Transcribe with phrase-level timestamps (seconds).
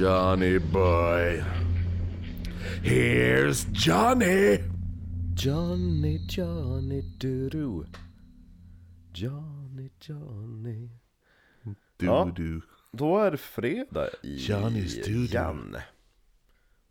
[0.00, 1.44] Johnny boy.
[2.82, 4.58] Here's Johnny!
[5.36, 7.84] Johnny, Johnny, du
[9.12, 10.88] Johnny, Johnny.
[11.96, 12.32] Du, Ja.
[12.36, 12.60] du.
[12.92, 15.24] Då är det fredag Johnny Studio.
[15.24, 15.76] igen.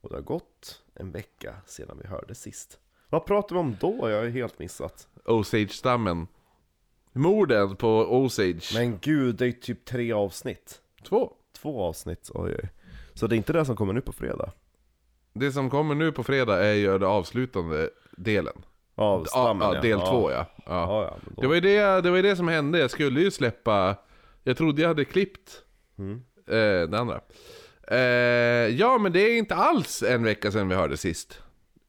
[0.02, 2.80] Och det har gått en vecka sedan vi hörde sist.
[3.10, 4.10] Vad pratar vi om då?
[4.10, 5.08] Jag har helt missat.
[5.26, 6.28] Osage-stammen.
[7.14, 7.90] Morden på
[8.24, 8.72] Osage.
[8.74, 10.82] Men gud, det är typ tre avsnitt.
[11.04, 11.34] Två.
[11.54, 12.70] Två avsnitt, oj oj.
[13.20, 14.52] Så det är inte det som kommer nu på fredag?
[15.34, 18.54] Det som kommer nu på fredag är ju den avslutande delen.
[18.96, 20.46] Av Ja, stammen ja, del två ja.
[20.58, 20.64] ja.
[20.66, 23.32] Ja, ja, Det, var ju det, det var ju det som hände, jag skulle ju
[23.32, 23.96] släppa...
[24.44, 25.64] Jag trodde jag hade klippt
[25.98, 26.22] Mm.
[26.48, 27.22] eh, det andra.
[27.88, 27.98] Eh,
[28.80, 31.42] ja, men det är inte alls en vecka sedan vi hörde sist.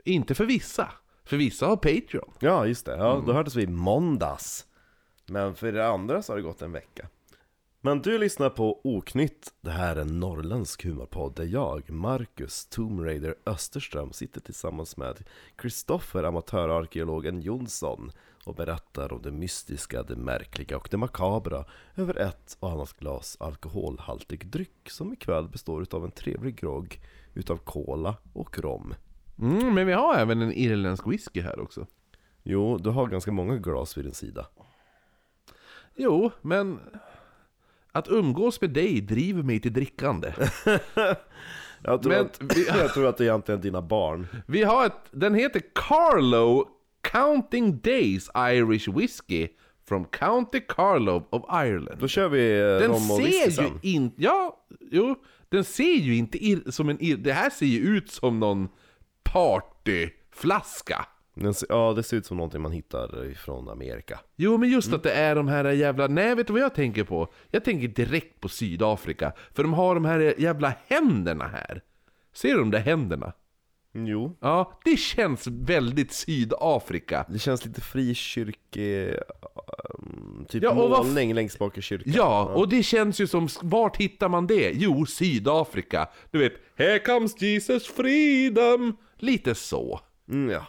[0.05, 0.89] Inte för vissa.
[1.25, 2.33] För vissa har Patreon.
[2.39, 2.97] Ja, just det.
[2.97, 3.27] Ja, Mm.
[3.27, 4.67] då hördes vi måndags.
[5.28, 7.09] Men för det andra så har det gått en vecka.
[7.83, 9.55] Men du lyssnar på Oknytt.
[9.61, 15.17] Det här är en norrländsk humorpodd där jag, Marcus Tomb Raider Österström, sitter tillsammans med
[15.56, 18.12] Kristoffer, amatörarkeologen Jonsson
[18.45, 21.64] och berättar om det mystiska, det märkliga och det makabra
[21.97, 27.00] över ett och annat glas alkoholhaltig dryck som ikväll består av en trevlig grogg
[27.34, 28.94] utav cola och rom.
[29.39, 31.87] Mm, men vi har även en irländsk whisky här också.
[32.42, 34.47] Jo, du har ganska många glas vid din sida.
[35.97, 36.81] Jo, men...
[37.93, 40.33] Att umgås med dig driver mig till drickande.
[41.83, 44.27] Jag tror, Men att, vi- jag tror att det är egentligen dina barn.
[44.47, 46.69] Vi har ett, den heter Carlo
[47.03, 49.49] Counting Days Irish Whiskey
[49.89, 52.00] from County Carlow of Ireland.
[52.00, 53.79] Då kör vi eh, Den rom och ser whisky ju sen.
[53.83, 55.15] inte, ja, jo,
[55.49, 58.69] den ser ju inte ir, som en ir, det här ser ju ut som någon
[59.23, 61.06] partyflaska.
[61.41, 64.21] Den ja, det ser ut som någonting man hittar från Amerika.
[64.37, 64.71] Jo, men Mm.
[64.75, 66.06] just att det är de här jävla...
[66.06, 67.33] Nej, vet du vad jag tänker på?
[67.51, 69.33] Jag tänker direkt på Sydafrika.
[69.55, 71.83] För de har de här jävla händerna här.
[72.33, 73.33] Ser du de där händerna?
[73.95, 77.25] Mm, Jo, Ja, det känns väldigt Sydafrika.
[77.29, 79.17] det känns lite frikyrke...
[79.99, 82.12] um, typ Ja, målning längst bak i kyrkan.
[82.17, 83.49] Ja, och det känns ju som...
[83.62, 84.71] Vart hittar man det?
[84.75, 86.09] Jo, Sydafrika.
[86.31, 88.97] Du vet, Here comes Jesus freedom.
[89.19, 90.00] Lite så.
[90.29, 90.67] Mm, ja.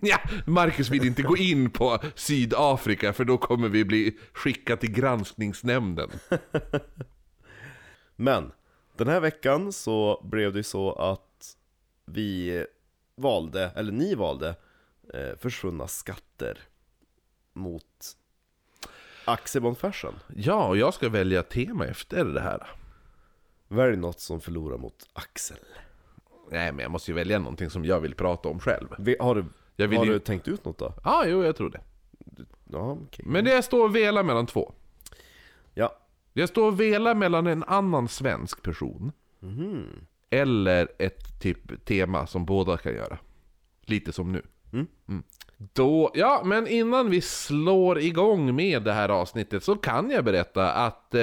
[0.00, 4.92] Ja, Marcus vill inte gå in på Sydafrika för då kommer vi bli skickade till
[4.92, 6.10] granskningsnämnden.
[8.16, 8.52] Men,
[8.96, 11.56] den här veckan så blev det ju så att
[12.04, 12.64] vi
[13.16, 14.54] valde, eller ni valde,
[15.14, 16.58] eh, försvunna skatter
[17.52, 18.16] mot
[19.24, 20.14] Axel Fashion.
[20.36, 22.66] Ja, och jag ska välja tema efter det här.
[23.68, 25.58] Välj något som förlorar mot Axel.
[26.50, 28.88] Nej, men jag måste ju välja någonting som jag vill prata om själv.
[29.20, 29.44] Har du,
[29.76, 30.94] Jag vill har ju- du tänkt ut något då?
[31.04, 31.80] Ja, jo, jag tror det.
[32.64, 33.24] Ja, okej.
[33.28, 34.72] Men det står och velar mellan två.
[35.74, 35.98] Ja,
[36.32, 39.12] Jag står och velar mellan en annan svensk person.
[40.30, 43.18] Eller ett typ tema som båda kan göra.
[43.82, 44.42] Lite som nu.
[44.72, 44.86] Mm.
[45.72, 50.72] Då, ja, men innan vi slår igång med det här avsnittet så kan jag berätta
[50.72, 51.20] att eh,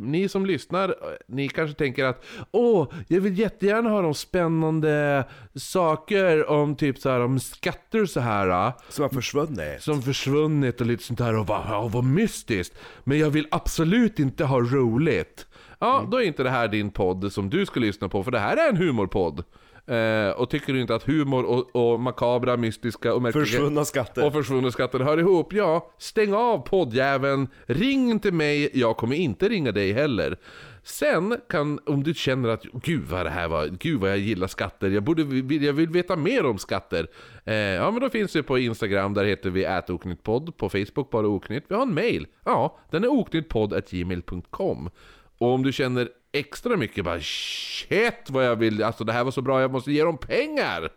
[0.00, 0.94] ni som lyssnar, eh,
[1.28, 5.24] ni kanske tänker att Åh, jag vill jättegärna höra om spännande
[5.54, 8.66] saker om typ så här om skatter så här.
[8.66, 9.82] eh, som har försvunnit.
[9.82, 12.78] som försvunnit och lite sånt där och bara, ja, vad mystiskt.
[13.04, 15.46] Men jag vill absolut inte ha roligt.
[15.78, 18.38] Ja, då är inte det här din podd som du ska lyssna på, för det
[18.38, 19.44] här är en humorpodd.
[19.90, 23.44] Eh, och tycker du inte att humor och, och makabra, mystiska och märkliga...
[23.44, 24.26] Försvunna skatter.
[24.26, 25.52] Och försvunna skatter hör ihop.
[25.52, 27.48] Ja, stäng av poddjäveln.
[27.66, 28.70] Ring till mig.
[28.74, 30.38] Jag kommer inte ringa dig heller.
[30.82, 34.46] Sen kan, om du känner att gud vad det här var, gud vad jag gillar
[34.46, 35.22] skatter, jag, borde,
[35.54, 37.06] jag vill veta mer om skatter.
[37.44, 41.26] Eh, ja men då finns det på Instagram, där heter vi ätoknyttpodd, på Facebook bara
[41.26, 41.64] oknytt.
[41.68, 44.90] Vi har en mail, ja den är oknyttpodd.gmail.com.
[45.38, 49.30] Och om du känner extra mycket bara shit vad jag vill, alltså det här var
[49.30, 50.88] så bra, jag måste ge dem pengar.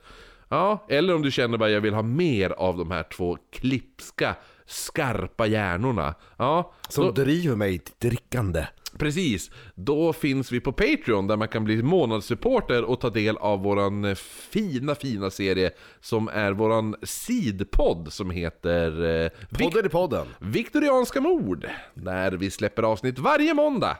[0.49, 4.35] Ja, eller om du känner bara jag vill ha mer av de här två klipska,
[4.65, 6.15] skarpa hjärnorna.
[6.37, 8.67] Ja, Som då- driver mig till drickande.
[8.97, 13.63] Precis, då finns vi på Patreon där man kan bli månadssupporter och ta del av
[13.63, 14.15] våran eh,
[14.49, 15.71] fina, fina serie
[16.01, 19.29] som är våran sidpodd som heter eh,
[19.59, 20.27] Podden i podden.
[20.39, 21.67] Viktorianska mord.
[21.93, 23.97] Där vi släpper avsnitt varje måndag.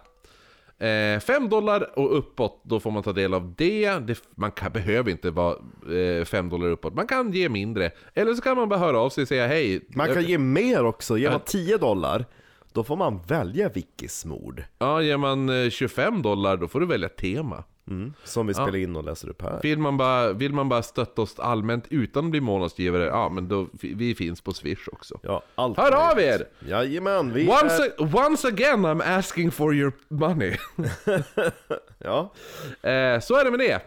[0.83, 3.89] Eh, fem dollar och uppåt, då får man ta del av det.
[3.99, 5.55] det man kan, behöver inte vara
[5.97, 7.91] eh, fem dollar uppåt, man kan ge mindre.
[8.13, 9.85] Eller så kan man bara höra av sig och säga hej.
[9.87, 12.25] Man kan ge mer också, ge man 10 dollar
[12.73, 14.63] Då får man välja Vickismord.
[14.79, 17.63] Ja, ger man eh, 25 dollar då får du välja tema.
[17.87, 18.13] Mm.
[18.23, 19.59] Som vi spelar in och läser upp här.
[19.63, 23.47] Vill man, bara, vill man bara stötta oss allmänt utan att bli månadsgivare, ja men
[23.47, 25.19] då, vi finns på Swish också.
[25.23, 26.47] Ja, allt Hör av er!
[26.67, 28.03] Jajamän, vi Once, är...
[28.03, 30.57] a, once again I'm asking for your money.
[31.97, 32.33] Ja,
[32.89, 33.81] eh, så är det med det.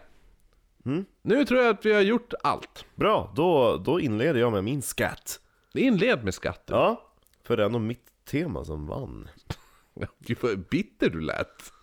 [0.85, 1.05] Mm.
[1.21, 2.85] Nu tror jag att vi har gjort allt.
[2.95, 3.31] bra.
[3.35, 5.39] Då, då inleder jag med min skatt.
[5.73, 6.77] Inled med skatten.
[6.77, 7.01] Ja,
[7.43, 9.29] för det är nog mitt tema som vann.
[10.19, 11.73] Gud vad bitter du lät.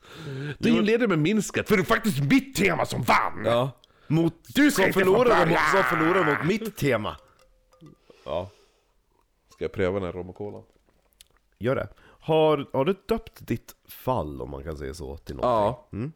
[0.58, 3.42] Du inleder med min skatt, för det är faktiskt mitt tema som vann!
[3.44, 3.70] Ja.
[4.06, 7.16] Mot, Du ska som, inte få förlorade, mot, som förlorade mot mitt tema.
[8.24, 8.50] Ja,
[9.52, 10.62] Ska jag pröva den här rom och colan?
[11.58, 11.88] gör det.
[12.20, 16.12] Har, har du döpt ditt fall, om man kan säga så, till någonting?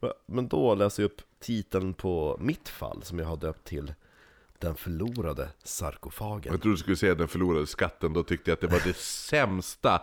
[0.00, 0.12] Ja.
[0.26, 3.94] Men då läser jag upp titeln på mitt fall, som jag har döpt till
[4.58, 6.52] Den förlorade sarkofagen.
[6.52, 8.96] Jag trodde du skulle säga den förlorade skatten, då tyckte jag att det var det
[9.28, 10.02] sämsta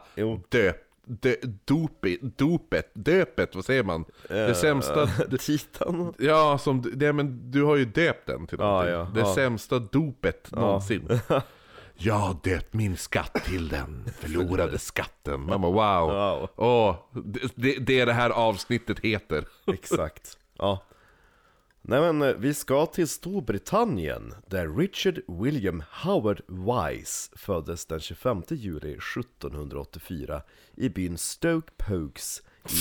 [0.49, 1.35] döp, dö,
[1.65, 4.05] dopet, dopet, döpet, vad säger man?
[4.27, 5.07] Det sämsta...
[5.39, 6.13] Titeln?
[6.17, 8.93] Ja, som, det, men du har ju döpt den till Ja, någonting.
[8.93, 9.35] ja, det ja.
[9.35, 11.19] sämsta dopet någonsin.
[12.01, 15.41] Jag har döpt min skatt till den förlorade skatten.
[15.41, 15.71] Man bara
[16.01, 16.49] wow.
[16.55, 16.95] Wow.
[17.25, 19.45] Det, det, det är det här avsnittet heter.
[19.73, 20.37] Exakt.
[20.57, 20.83] Ja.
[21.89, 28.43] Nej men eh, vi ska till Storbritannien där Richard William Howard Wise föddes den 25
[28.49, 30.41] juli 1784
[30.75, 32.75] i byn Stoke Pokes i...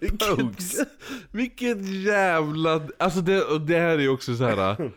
[0.00, 0.88] Vilket,
[1.30, 2.88] vilket jävla...
[2.98, 4.92] Alltså det, det här är ju också så här.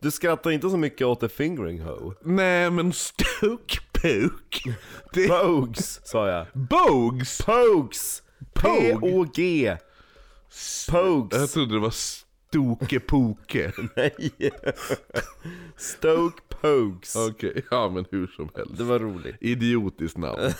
[0.00, 2.14] Du skrattar inte så mycket åt The Fingering Hoe?
[2.22, 4.74] Nej men Stoke Poke.
[5.12, 6.46] Det, Pokes sa jag.
[6.52, 7.42] Bogs!
[7.44, 8.22] Pokes!
[8.54, 9.64] P-O-G!
[9.64, 9.78] Jag
[10.90, 11.52] Pokes!
[11.52, 13.72] trodde det var Stoke Poke.
[13.96, 14.32] Nej!
[15.76, 17.16] Stoke Pokes.
[17.16, 18.78] Okej, ja men hur som helst.
[18.78, 19.36] Det var roligt.
[19.40, 20.40] Idiotiskt namn.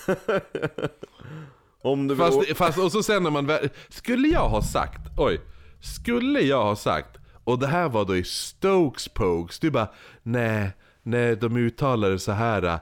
[1.82, 2.24] Om du vill...
[2.24, 3.50] Fast, fast och så sen när man
[3.88, 5.40] Skulle jag ha sagt, oj.
[5.80, 9.58] Skulle jag ha sagt, och det här var då i Stokes Pokes.
[9.58, 9.88] Du bara,
[10.22, 10.70] nej,
[11.02, 12.80] nej de uttalar det så här.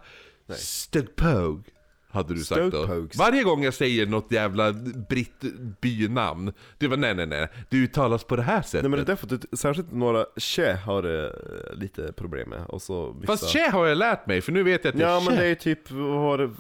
[0.58, 1.64] Stoke Pogue.
[2.12, 3.06] Hade du sagt då.
[3.18, 4.72] Varje gång jag säger något jävla
[5.08, 5.40] britt
[5.80, 6.52] bynamn.
[6.78, 7.48] Du bara, nej nej nej.
[7.70, 8.82] Det uttalas på det här sättet.
[8.82, 11.32] Nej men det är därför att särskilt några tje har det
[11.74, 12.64] lite problem med.
[12.68, 13.32] Och så vissa...
[13.32, 15.36] Fast tje har jag lärt mig, för nu vet jag att det är Ja men
[15.36, 15.42] tje.
[15.42, 16.50] det är typ, var det?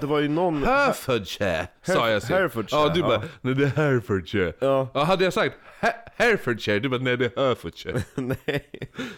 [0.00, 0.62] Det var ju någon...
[0.64, 2.34] Herefordshire, sa jag så.
[2.34, 3.22] Herefordshire, Ja, du bara, ja.
[3.40, 4.52] nej det är Herefordshire.
[4.58, 4.88] Ja.
[4.94, 5.04] ja.
[5.04, 8.02] Hade jag sagt Her- Herefordshire, du bara, nej det är Herefordshire.
[8.14, 8.70] Nej.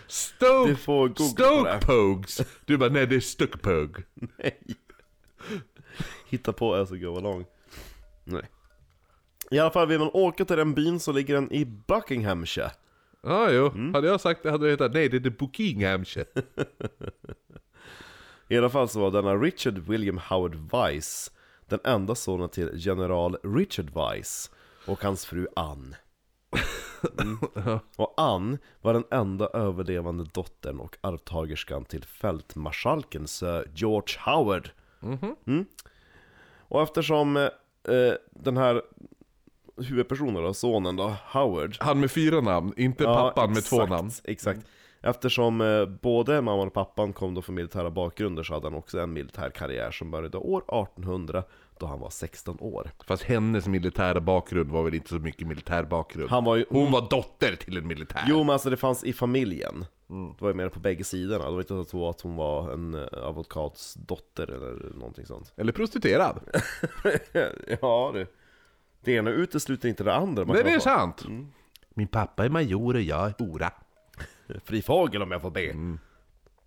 [0.06, 1.86] Stoke, Du får googla på Stoke det.
[1.86, 2.40] Pogues.
[2.64, 3.96] Du bara, nej det är Stuckpug.
[4.38, 4.58] Nej.
[6.28, 7.44] Hitta på as I go along.
[8.24, 8.42] Nej.
[9.50, 12.70] I alla fall vill man åka till den byn så ligger den i Buckinghamshire.
[13.22, 13.66] Ja, jo.
[13.66, 13.94] Mm.
[13.94, 16.26] Hade jag sagt det hade det hetat, nej det är Buckinghamshire.
[18.48, 21.32] I alla fall så var denna Richard William Howard Weiss
[21.66, 24.50] den enda sonen till general Richard Weiss
[24.86, 25.94] och hans fru Ann.
[27.20, 27.38] Mm.
[27.96, 34.70] Och Ann var den enda överlevande dottern och arvtagerskan till fältmarskalken Sir George Howard.
[35.02, 35.64] Mm.
[36.68, 37.42] Och eftersom eh,
[37.94, 38.82] eh, den här
[39.76, 44.10] huvudpersonen då, sonen då, Howard Han med fyra namn, inte pappan med två exakt, namn.
[44.24, 44.60] Exakt.
[45.00, 49.00] Eftersom eh, både mamman och pappan kom då från militära bakgrunder så hade han också
[49.00, 51.44] en militär karriär som började år 1800
[51.80, 52.90] då han var 16 år.
[53.06, 56.30] Fast hennes militära bakgrund var väl inte så mycket militär bakgrund.
[56.30, 56.64] Han var ju...
[56.70, 58.24] Hon var dotter till en militär.
[58.26, 59.84] Jo men alltså det fanns i familjen.
[60.10, 60.32] Mm.
[60.38, 61.44] Det var ju mer på bägge sidorna.
[61.44, 65.52] Det var inte så att hon var en eh, advokats dotter eller någonting sånt.
[65.56, 66.40] Eller prostituerad.
[67.80, 68.26] ja du.
[69.00, 70.44] Det ena utesluter inte det andra.
[70.44, 71.24] Man Nej, det är sant.
[71.94, 73.70] Min pappa är major och jag är hora.
[74.64, 75.70] Fri fågel om jag får be.
[75.70, 75.98] Mm.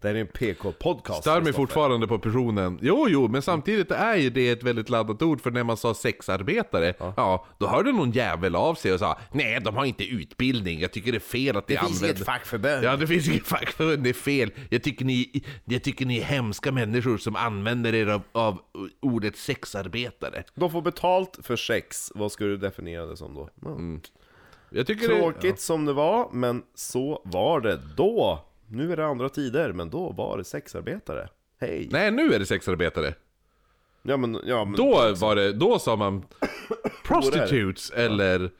[0.01, 1.21] Det här är en PK-podcast.
[1.21, 2.79] Stör mig fortfarande på personen.
[2.81, 5.93] Jo, jo, men samtidigt är ju det ett väldigt laddat ord för när man sa
[5.93, 10.79] sexarbetare, ja, då hörde någon jävel av sig och sa Nej, de har inte utbildning,
[10.79, 12.15] jag tycker det är fel att Det de finns använder...
[12.15, 12.83] inget fackförbund.
[12.83, 14.51] Ja, det finns inget fackförbund, det är fel.
[14.69, 18.59] Jag tycker ni, jag tycker ni är hemska människor som använder er av, av
[19.01, 20.43] ordet sexarbetare.
[20.55, 23.49] De får betalt för sex, vad skulle du definiera det som då?
[23.61, 23.69] Ja.
[23.69, 24.01] Mm.
[24.69, 28.45] Jag tycker Tråkigt som det var, men så var det då.
[28.71, 31.29] Nu är det andra tider, men då var det sexarbetare.
[31.59, 31.89] Hej!
[31.91, 33.13] Nej, nu är det sexarbetare.
[34.01, 34.75] Ja men, ja men...
[34.75, 36.25] Då var det, då sa man
[37.05, 38.51] prostitutes eller,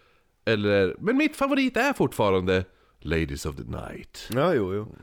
[0.46, 2.65] eller, men mitt favorit är fortfarande
[3.00, 4.30] Ladies of the Night.
[4.34, 4.96] Ja, jo, jo.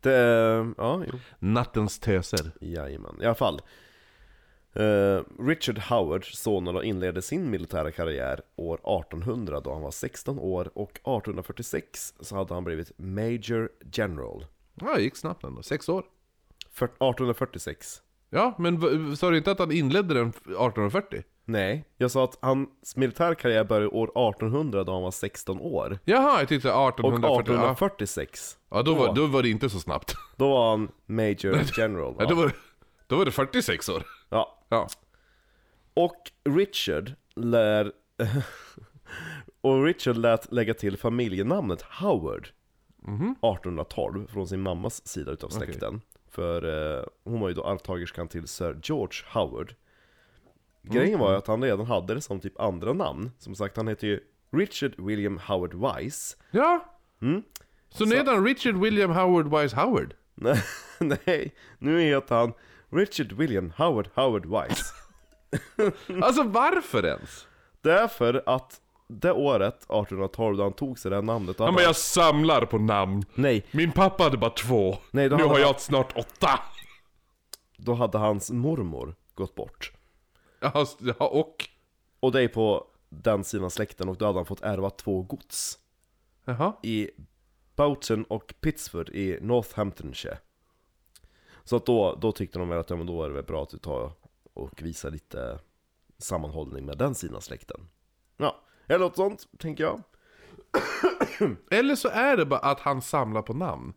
[0.00, 0.10] Det,
[0.76, 1.18] ja, jo.
[1.38, 2.50] Nattens töser.
[2.60, 3.60] Jajamän, i alla fall.
[4.74, 6.24] Eh, Richard Howard,
[6.72, 12.36] då, inledde sin militära karriär år 1800 då han var 16 år och 1846 så
[12.36, 14.46] hade han blivit Major General.
[14.74, 15.62] Ja, det gick snabbt ändå.
[15.62, 16.04] Sex år.
[16.70, 18.02] För 1846.
[18.30, 21.22] Ja, men sa du inte att han inledde den 1840?
[21.44, 25.98] Nej, jag sa att hans militär karriär började år 1800 då han var 16 år.
[26.04, 27.54] Jaha, jag tyckte Och 1840.
[27.54, 30.14] Ja, 1846, ja då, var, då var det inte så snabbt.
[30.36, 32.16] då var han Major General.
[32.18, 32.26] Ja.
[32.26, 32.52] Då, var,
[33.06, 34.02] då var det 46 år.
[34.32, 34.58] Ja.
[34.68, 34.88] Ja.
[35.94, 37.92] Och Richard lär...
[39.60, 42.48] och Richard lät lägga till familjenamnet Howard
[43.02, 46.00] 1812 från sin mammas sida utav släkten.
[46.30, 49.74] För eh, hon var ju då arvtagerskan till Sir George Howard.
[50.82, 53.30] Grejen var ju att han redan hade det som typ andra namn.
[53.38, 54.20] Som sagt, han heter ju
[54.50, 56.36] Richard William Howard Wise.
[56.50, 56.84] Ja.
[57.88, 60.14] Så nu heter han Richard William Howard Wise Howard.
[60.34, 60.62] Nej,
[60.98, 62.52] Nej, nu heter han
[62.92, 64.84] Richard William Howard Howard Wise.
[66.22, 67.46] Alltså varför ens?
[67.80, 71.96] Därför att det året, 1812, då han tog sig det här namnet Ja, men jag
[71.96, 73.24] samlar på namn.
[73.34, 74.98] Nej, Min pappa hade bara två.
[75.10, 76.60] Nej, då nu hade har han- jag snart åtta.
[77.76, 79.92] då hade hans mormor gått bort.
[80.60, 81.68] Ja, ja, och?
[82.20, 85.78] Och det är på den sidan släkten och då hade han fått ärva två gods.
[86.44, 86.72] Jaha.
[86.82, 87.10] I
[87.76, 90.38] Boughton och Pittsford i Northamptonshire.
[91.72, 93.62] Så att då, då tyckte de väl att ja, men då är det väl bra
[93.62, 94.12] att du tar
[94.54, 95.58] och visar lite
[96.18, 97.88] sammanhållning med den sidan av släkten.
[98.36, 100.02] Ja, eller något sånt, tänker jag.
[101.70, 103.92] Eller så är det bara att han samlar på namn.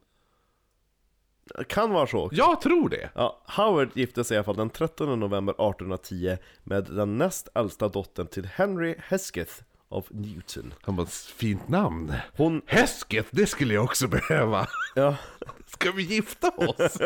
[1.68, 2.30] Kan vara så.
[2.32, 3.10] Jag tror det.
[3.16, 7.90] Ja, Howard gifte sig i alla fall den 13 november 1810 med den näst äldsta
[7.90, 9.54] dottern till Henry Hesketh
[9.90, 10.74] av Newton.
[10.82, 12.14] Han bara, fint namn.
[12.38, 14.68] Hon, Hesketh, det skulle jag också behöva.
[14.96, 15.16] ja,
[15.76, 16.98] Ska vi gifta oss?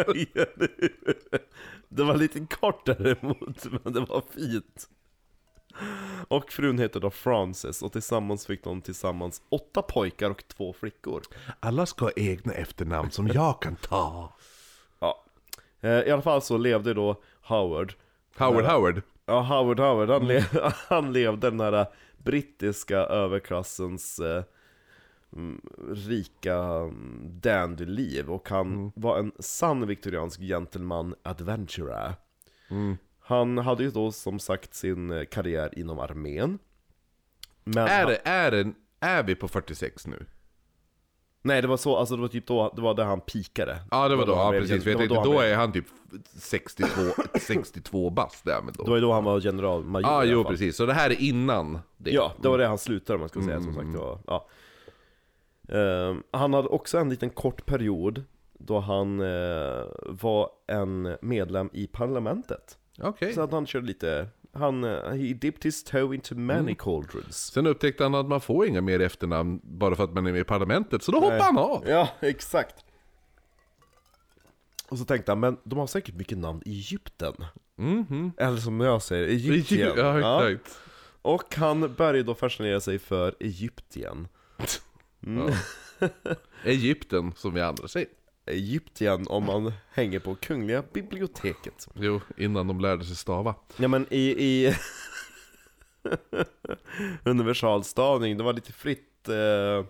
[1.90, 4.90] det var lite kort däremot, men det var fint.
[6.28, 11.22] Och frun heter då Frances och tillsammans fick de tillsammans åtta pojkar och två flickor.
[11.60, 14.34] Alla ska ha egna efternamn som jag kan ta.
[15.00, 15.26] Ja.
[15.82, 17.94] Eh, I alla fall så levde då Howard
[18.38, 19.02] Howard Howard.
[19.26, 20.44] Ja, Howard Howard, han, le
[20.90, 21.86] han levde den här
[22.18, 24.44] brittiska överklassens eh,
[25.92, 32.14] rika mm, dandy-liv och han var en sann viktoriansk gentleman adventurer.
[33.20, 36.60] Han hade ju då som sagt sin eh, karriär inom armén.
[37.64, 40.26] Men Är, han, det, är, det, är vi på 46 nu?
[41.42, 43.80] nej det var så, alltså det var typ då, det var där han pikade.
[43.92, 44.84] Ja det var då, han ja precis.
[44.84, 45.86] För jag tänkte, då han blev- är han typ
[46.36, 46.92] 62,
[47.40, 48.92] 62 bast där men Det då.
[48.92, 50.76] var då han var generalmajor Ja, alla jo precis.
[50.76, 52.12] Så det här är innan det.
[52.12, 53.88] Ja, det var det han slutade om man ska säga som sagt.
[53.88, 54.48] Var, ja.
[55.72, 58.24] Ehm, han hade också en liten kort period
[58.54, 62.78] då han eh, var en medlem i parlamentet.
[63.02, 63.34] Okej.
[63.34, 66.76] Så att han körde lite, han, uh, he dipped his toe into many Mm.
[66.76, 67.38] cauldrons.
[67.38, 70.42] Sen upptäckte han att man får inga mer efternamn bara för att man är med
[70.42, 71.84] i parlamentet, så då hoppade han av.
[71.88, 72.86] Ja, exakt.
[74.90, 77.34] Och så tänkte han, men de har säkert mycket namn i Egypten.
[77.76, 78.32] Mhm.
[78.38, 79.92] Eller som jag säger, Egyptien.
[79.98, 80.78] Ja, exakt.
[81.22, 84.28] Och han började då fascinera sig för Egyptien.
[85.24, 85.54] Mm.
[86.64, 88.08] Egypten, som vi andra säger.
[88.46, 91.88] Egyptien om man hänger på Kungliga biblioteket.
[91.94, 93.56] Jo, innan de lärde sig stava.
[93.78, 94.76] Ja men i, i
[97.24, 99.86] universalstavning, det var lite fritt, eh,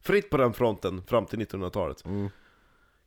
[0.00, 2.04] fritt på den fronten fram till 1900-talet.
[2.04, 2.28] Mm.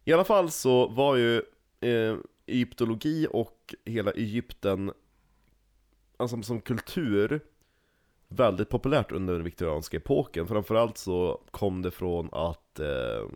[0.06, 1.38] I alla fall så var ju
[1.80, 4.92] eh, egyptologi och hela Egypten,
[6.18, 7.40] alltså som kultur,
[8.28, 10.48] väldigt populärt under den viktorianska epoken.
[10.48, 13.30] Framförallt så kom det från att eh,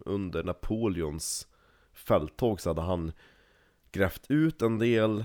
[0.00, 1.48] under Napoleons
[1.92, 3.12] fälttåg så hade han
[3.92, 5.24] grävt ut en del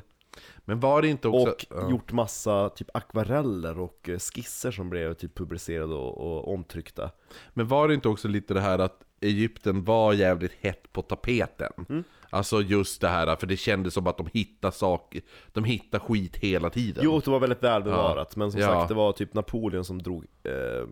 [0.59, 1.49] Men var det inte också...
[1.49, 1.89] och ja.
[1.89, 7.11] gjort massa typ akvareller och eh, skisser som blev typ publicerade och, och omtryckta.
[7.53, 11.85] Men var det inte också lite det här att Egypten var jävligt hett på tapeten?
[11.89, 12.03] Mm.
[12.29, 15.21] Alltså just det här, för det kändes som att de hittade saker,
[15.53, 17.03] de hittade skit hela tiden.
[17.03, 18.67] Jo, det var väldigt välbevarat, men som Ja.
[18.67, 20.87] sagt det var typ Napoleon som drog eh,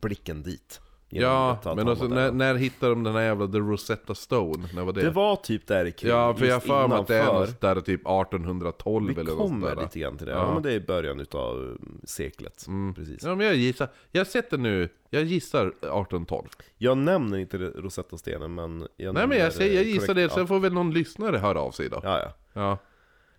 [0.00, 0.80] blicken dit.
[1.12, 4.68] Ja, men alltså, när, när hittade de den här jävla The Rosetta Stone?
[4.74, 5.02] När var det?
[5.02, 7.60] Det var typ där i kring, ja, för jag för mig att det är något
[7.60, 9.82] där typ 1812 Vi eller något kommer sånt där.
[9.84, 10.38] lite grann till det, Ja.
[10.38, 10.54] ja.
[10.54, 12.66] men det är i början utav eh, seklet.
[12.96, 13.22] Precis.
[13.22, 16.48] Ja men jag gissar, jag sätter nu, jag gissar 1812
[16.78, 20.58] Jag nämner inte Rosetta-stenen men jag Nej men jag, säger, jag gissar det, sen får
[20.60, 22.32] väl någon lyssnare höra av sig då Ja, ja.
[22.52, 22.78] Ja,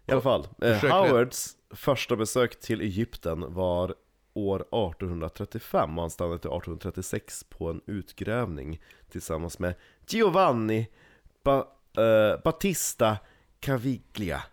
[0.07, 3.95] I alla fall, eh, Howards första besök till Egypten var
[4.33, 9.75] år 1835 och han stannade till 1836 på en utgrävning tillsammans med
[10.07, 10.87] Giovanni
[11.43, 11.57] ba,
[11.97, 13.17] eh, Battista
[13.59, 14.43] Caviglia.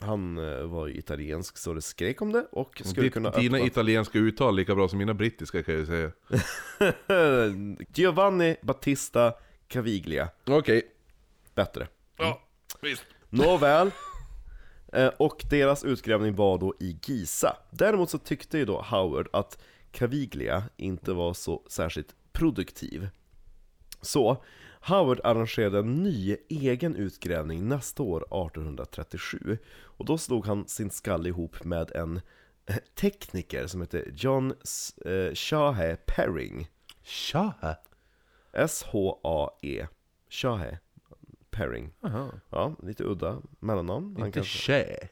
[0.00, 3.56] Han eh, var ju italiensk så det skrek om det och skulle Ditt, kunna dina
[3.56, 3.66] öppna...
[3.66, 6.12] italienska uttal lika bra som mina brittiska kan jag säga.
[7.94, 9.32] Giovanni Battista
[9.68, 10.28] Caviglia.
[10.46, 10.82] Okej.
[11.54, 11.88] Bättre.
[12.16, 12.42] Ja,
[12.80, 13.04] visst.
[13.30, 13.90] Nåväl.
[14.94, 17.56] Eh, Och deras utgrävning var då i Giza.
[17.70, 19.58] Däremot så tyckte ju då Howard att
[19.90, 23.08] Caviglia inte var så särskilt produktiv.
[24.00, 24.44] Så
[24.80, 29.58] Howard arrangerade en ny egen utgrävning nästa år, 1837.
[29.82, 32.20] Och då slog han sin skalle ihop med en
[32.66, 34.54] eh, tekniker som heter John
[35.04, 36.68] eh, Shahe Perring.
[37.02, 37.54] Tja.
[38.52, 39.86] S-H-A-E.
[40.30, 40.78] Shahe
[41.54, 41.92] Perring.
[42.00, 42.30] Jaha.
[42.50, 44.16] Ja, lite udda mellannamn.
[44.16, 45.08] Han Inte kanske- tjä.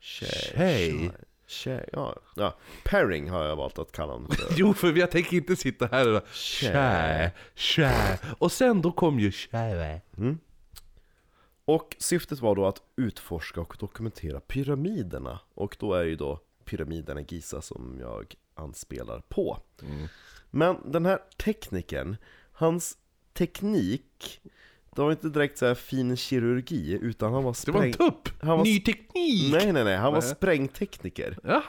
[0.00, 1.10] Tjej.
[1.46, 1.88] Tjej.
[1.92, 2.16] Ja.
[2.36, 2.54] ja.
[2.84, 4.54] Pairing har jag valt att kalla honom för.
[4.56, 6.72] Jo, för jag tänker inte sitta här och Tjä.
[6.72, 8.18] tjä, tjä.
[8.38, 10.00] Och sen då kom ju tjä.
[11.64, 15.40] Och syftet var då att utforska och dokumentera pyramiderna.
[15.54, 19.58] Och då är ju då pyramiderna i Giza som jag anspelar på.
[20.50, 22.16] Men den här teknikern,
[22.52, 22.98] hans
[23.32, 24.40] teknik,
[24.96, 28.10] det var inte direkt så här fin kirurgi, utan han var Det var en spräng...
[28.10, 28.28] tupp!
[28.42, 29.52] Han var- Ny teknik!
[29.52, 31.38] Nej, nej, nej, han var sprängtekniker.
[31.42, 31.62] Jaha!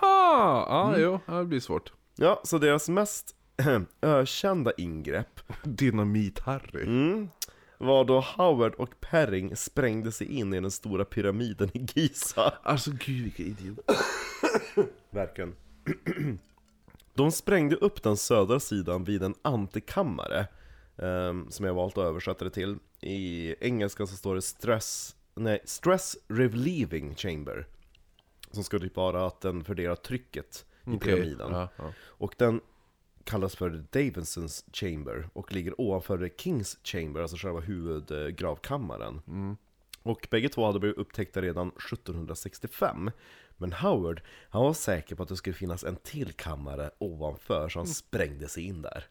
[0.70, 1.02] Ja, Mm.
[1.02, 1.94] jo, det blir svårt.
[2.16, 3.36] Ja, så deras mest
[4.02, 6.84] ökända ingrepp Dynamit-Harry.
[6.84, 7.30] Mm.
[7.78, 12.54] Var då Howard och Perring sprängde sig in i den stora pyramiden i Giza.
[12.64, 13.80] Alltså gud vilka idiot.
[15.10, 15.56] Verkligen.
[17.14, 20.48] De sprängde upp den södra sidan vid en antikammare.
[20.98, 22.78] Ehm, som jag valt att översätta det till.
[23.02, 27.68] I engelska så står det stress, nej, stress relieving chamber.
[28.52, 31.52] Som ska typ vara att den fördelar trycket i pyramiden.
[31.52, 31.94] ja, ja.
[32.00, 32.62] Och den
[33.24, 39.22] kallas för Davidsons Chamber och ligger ovanför The Kings Chamber, alltså själva huvudgravkammaren.
[40.04, 43.12] Och bägge två hade blivit upptäckta redan 1765.
[43.58, 47.80] Men Howard, han var säker på att det skulle finnas en till kammare ovanför, så
[47.80, 49.06] han sprängde sig in där.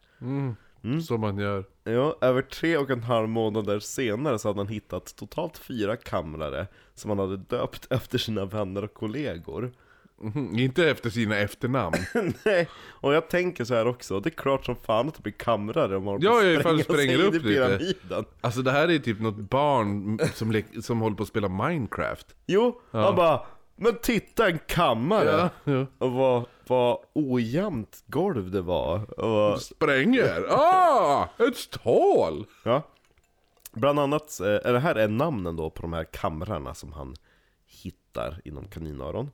[1.07, 1.65] Som man gör.
[1.83, 6.67] Ja, över tre och en halv månader senare så hade han hittat totalt fyra kamrare
[6.95, 9.71] som han hade döpt efter sina vänner och kollegor.
[10.21, 11.95] Mhm, Inte efter sina efternamn.
[12.45, 15.33] Nej, och jag tänker så här också, det är klart som fan att det blir
[15.33, 17.45] kamrare om man Ja, ja, spränger i upp lite.
[17.45, 18.25] pyramiden.
[18.41, 22.35] Alltså det här är typ något barn som, som håller på att spela Minecraft.
[22.47, 23.41] Jo, han bara
[23.83, 25.49] Men titta en kammare!
[25.63, 25.85] Ja, ja.
[25.97, 29.19] Och vad, vad ojämnt golv det var.
[29.19, 30.45] Och, Spränger!
[30.49, 31.29] Ah!
[31.37, 32.45] Ett stål!
[32.63, 32.87] ja.
[33.71, 37.15] Bland annat, eh, är det här är namnen då på de här kamrarna som han
[37.65, 39.31] hittar inom kaninöron.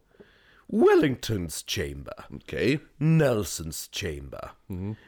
[0.67, 2.25] Wellingtons Chamber.
[2.29, 2.79] Okej.
[2.97, 4.51] Nelsons Chamber.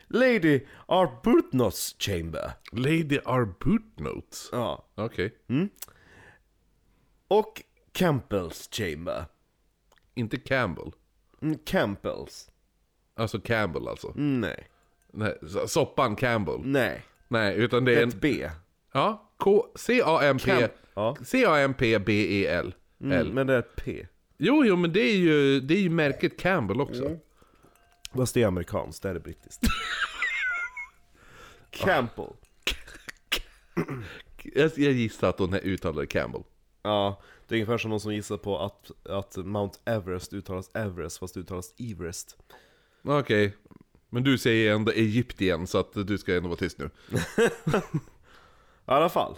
[0.07, 2.51] Lady Arbuthnot's Chamber.
[2.71, 4.49] Lady Arbutnotes.
[4.51, 4.85] Ja.
[4.95, 5.33] Okej.
[7.27, 7.63] Och
[7.99, 9.25] Campbell's Chamber.
[10.15, 10.91] Inte Campbell.
[11.41, 12.49] Mm, Campbell's.
[13.15, 14.13] Alltså Campbell alltså.
[14.15, 14.67] Nej.
[15.13, 16.59] Nej, so- soppan Campbell.
[16.63, 17.05] Nej.
[17.27, 18.09] Nej, utan det är en...
[18.09, 18.49] ett B.
[18.93, 19.65] Ja, K...
[19.75, 20.51] C-A-M-P...
[20.51, 21.15] Camp- ja.
[21.25, 22.73] C-A-M-P-B-E-L.
[23.01, 23.33] Mm, L.
[23.33, 24.07] men det är ett P.
[24.37, 27.17] Jo, jo, men det är ju, det är ju märket Campbell också.
[28.13, 29.63] Fast det är amerikanskt, det här är brittiskt.
[31.69, 32.33] Campbell.
[34.43, 36.43] Jag, jag gissar att hon uttalade Campbell.
[36.81, 41.17] Ja, det är ungefär som någon som gissar på att, att Mount Everest uttalas Everest
[41.17, 42.37] fast det uttalas Everest.
[43.03, 43.55] Okej.
[44.09, 46.89] Men du säger ändå Egyptien, så att du ska ändå vara tyst nu.
[47.15, 49.37] I alla fall.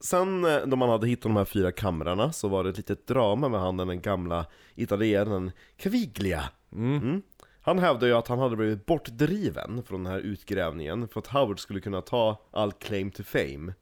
[0.00, 3.06] Sen eh, då man hade hittat de här fyra kamrarna så var det ett litet
[3.06, 6.42] drama med han den gamla italienaren Caviglia.
[6.72, 7.22] Mm.
[7.60, 11.60] Han hävdade ju att han hade blivit bortdriven från den här utgrävningen för att Howard
[11.60, 13.74] skulle kunna ta all claim to fame.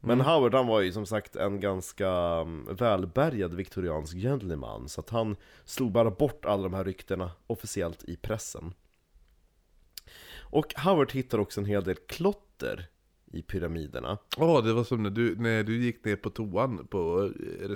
[0.00, 5.10] Men Howard han var ju som sagt en ganska mm, välbärgad viktoriansk gentleman så att
[5.10, 8.74] han slog bara bort alla de här ryktena officiellt i pressen.
[10.38, 12.88] Och Howard hittar också en hel del klotter
[13.32, 14.18] i pyramiderna.
[14.36, 17.30] Åh, det var som när du, när du gick ner på toan på,
[17.62, 17.70] eh,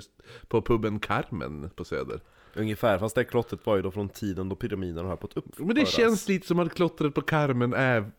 [0.47, 2.19] på puben Carmen på Söder.
[2.55, 5.67] Ungefär, fast det klottret var ju då från tiden då pyramiderna på att uppföras.
[5.67, 8.11] Men det känns lite som att klottret på Carmen är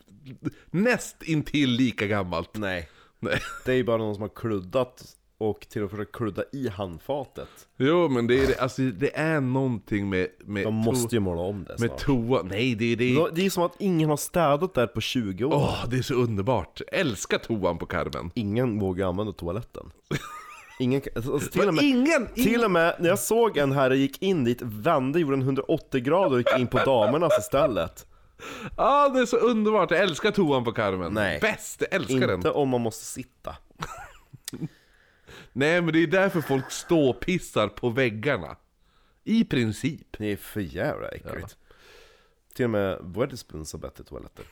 [0.71, 2.51] näst intill lika gammalt.
[2.59, 2.89] Nej,
[3.21, 3.41] Nej.
[3.65, 5.05] det är ju bara någon som har kluddat
[5.39, 7.49] och till och med försökt kludda i handfatet.
[7.77, 11.65] Jo, men det är, alltså, det är någonting med, med, De måste ju måla om
[11.65, 12.01] det med snart.
[12.01, 12.43] toa.
[12.43, 12.97] Nej, det är...
[12.97, 13.35] Det är...
[13.35, 15.55] Det är som att ingen har städat där på 20 år.
[15.55, 16.81] Åh, det är så underbart.
[16.93, 18.31] Älskar toan på Carmen.
[18.35, 19.91] Ingen vågar använda toaletten.
[20.79, 23.91] Ingen, kan- alltså, till, och med, ingen, till och med när jag såg en här
[23.91, 28.07] och gick in dit, vände, gjorde en 180 grader och gick in på damernas istället.
[28.77, 29.91] Ah, det är så underbart.
[29.91, 31.13] Jag älskar toan på Carmen.
[31.13, 31.41] Nej.
[31.41, 32.35] Bäst, jag älskar den.
[32.35, 33.57] Inte om man måste sitta.
[35.53, 38.57] Nej men det är därför folk ståpissar på väggarna.
[39.25, 40.17] I princip.
[40.19, 41.57] Det är för jävla äckligt.
[42.55, 44.45] Till och med Wetherspoons har bättre toaletter.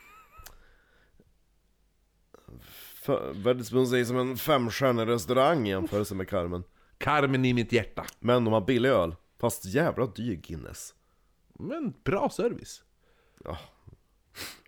[3.33, 6.63] Wetherspoons är som en femstjärnig restaurang i jämförelse med Carmen.
[6.97, 8.05] Carmen i mitt hjärta.
[8.19, 10.93] Men de har billig öl, fast jävla dyr Guinness.
[11.53, 12.83] Men bra service.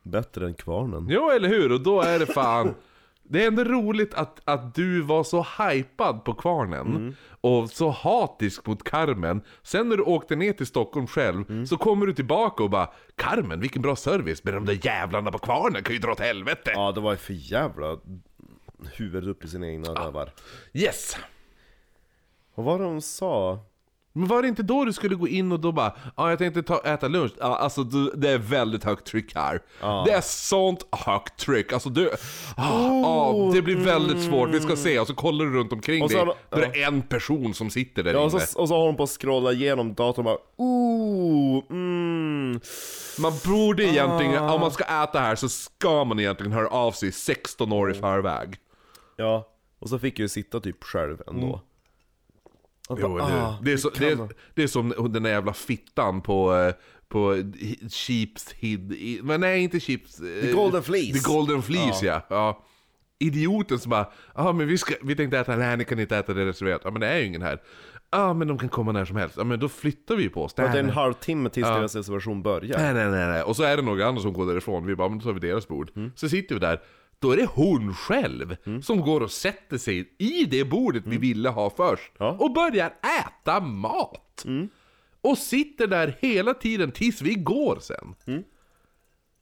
[0.08, 1.08] Bättre än Kvarnen.
[1.10, 1.72] Jo, eller hur?
[1.72, 2.76] Och då är det fan...
[3.30, 8.66] Det är ändå roligt att, att du var så hypad på Kvarnen och så hatisk
[8.66, 9.42] mot Carmen.
[9.64, 13.60] Sen när du åkte ner till Stockholm själv så kommer du tillbaka och bara Carmen,
[13.60, 16.72] vilken bra service, men de där jävlarna på Kvarnen kan ju dra åt helvete.
[16.76, 17.98] Ja, det var ju för jävla
[18.98, 20.34] huvudet upp i sina egna rövar.
[20.74, 21.18] Yes!
[22.56, 23.60] Vad var det hon sa?
[24.18, 26.64] Men var det inte då du skulle gå in och då bara Ja, jag tänkte
[26.64, 27.32] ta, äta lunch.
[27.40, 29.62] Ja, alltså du, det är väldigt högt tryck här.
[30.06, 31.74] Det är sånt högt tryck.
[31.74, 32.10] Alltså du...
[32.56, 35.00] ah, ah, det blir väldigt svårt, vi ska se.
[35.00, 36.36] Och så kollar du runt omkring Och så dig.
[36.50, 38.40] Då är det en person som sitter där Ja, och, inne.
[38.40, 42.60] så, och så har hon på att scrolla igenom datorn och bara Ooh, mm.
[43.20, 47.12] Man borde egentligen, om man ska äta här så ska man egentligen höra av sig
[47.12, 48.56] 16 år i förväg.
[49.16, 49.48] Ja,
[49.80, 51.48] och så fick jag ju sitta typ själv ändå.
[51.48, 51.60] Och
[52.90, 54.18] Jo, ah, det, är så, det, är,
[54.54, 56.74] det är som den där jävla fittan på, eh,
[57.08, 57.44] på
[57.90, 58.94] Sheeps Hid...
[59.24, 60.20] Men nej, inte Sheeps...
[60.20, 61.20] eh, The Golden Fleece.
[61.20, 62.22] The Golden Fleece, ja.
[62.30, 62.64] ja.
[63.20, 66.34] Idioten som bara, ja men vi, ska, vi tänkte äta, nej ni kan inte äta
[66.34, 66.82] det reserverat.
[66.84, 67.62] Ja men det är ju ingen här.
[68.12, 69.36] Ja men de kan komma när som helst.
[69.38, 70.52] Ja men då flyttar vi på oss.
[70.60, 72.78] Att det är en halvtimme tills deras reservation börjar.
[72.80, 73.44] nej, nej, nej, nej.
[73.44, 74.86] Och så är det några andra som går därifrån.
[74.86, 75.92] Vi bara, men då tar vi deras bord.
[75.96, 76.12] Mm.
[76.16, 76.82] Så sitter vi där.
[77.20, 81.50] Då är det hon själv som går och sätter sig i det bordet vi ville
[81.50, 82.12] ha först.
[82.20, 82.28] Mm.
[82.28, 82.30] Ja.
[82.30, 82.42] Mm.
[82.42, 82.94] Och börjar
[83.26, 84.46] äta mat.
[85.22, 88.16] Och sitter där hela tiden tills vi går sen.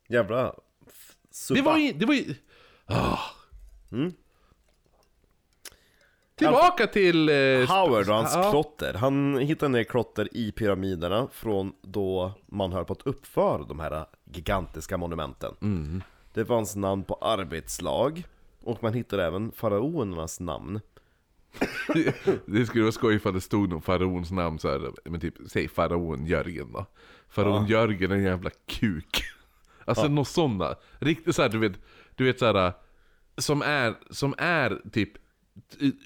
[0.10, 0.54] Jävla
[0.88, 1.16] f-
[1.50, 1.92] Det var ju...
[1.94, 2.36] Det var ju
[2.86, 3.20] ah.
[6.36, 7.30] Tillbaka till...
[7.30, 7.36] Eh,
[7.70, 8.52] Howard och hans Ja.
[8.52, 13.80] klotter, han hittade ner klotter i pyramiderna från då man höll på att uppföra de
[13.80, 15.54] här gigantiska monumenten.
[16.36, 16.44] Mm.
[16.44, 18.24] Det fanns namn på arbetslag,
[18.64, 20.80] och man hittade även faraonernas namn.
[22.46, 25.68] Det skulle vara skoj ifall det stod någon faraons namn så här, men typ, säg
[25.68, 26.86] faraon Jörgen då.
[27.30, 29.24] Faraon Jörgen är en jävla kuk.
[29.86, 30.76] Alltså något sådana.
[31.00, 31.74] Riktigt såhär, du vet,
[32.16, 32.74] du vet såhär,
[33.38, 35.12] som är, som är typ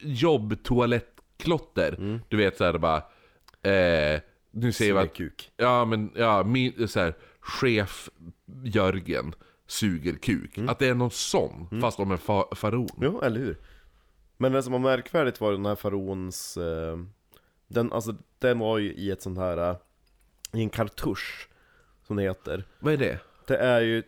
[0.02, 2.22] jobb, toalettklotter.
[2.28, 2.98] Du vet såhär bara,
[3.62, 8.10] eh, nu säger vi att, ja men, ja, min, så här, chef
[8.64, 9.34] Jörgen
[9.70, 10.58] suger kuk.
[10.58, 12.90] Att det är någon sån, fast om en fa- faraon.
[13.02, 13.58] Jo, eller hur?
[14.38, 16.58] Men det som var märkvärdigt var den här faraons...
[16.58, 16.98] Eh,
[17.68, 19.58] den, alltså, den var ju i ett sånt här...
[19.70, 19.76] eh,
[20.54, 21.50] I en kartusch,
[22.08, 22.64] som det heter.
[22.80, 23.20] Vad är det?
[23.48, 24.04] Det är ju,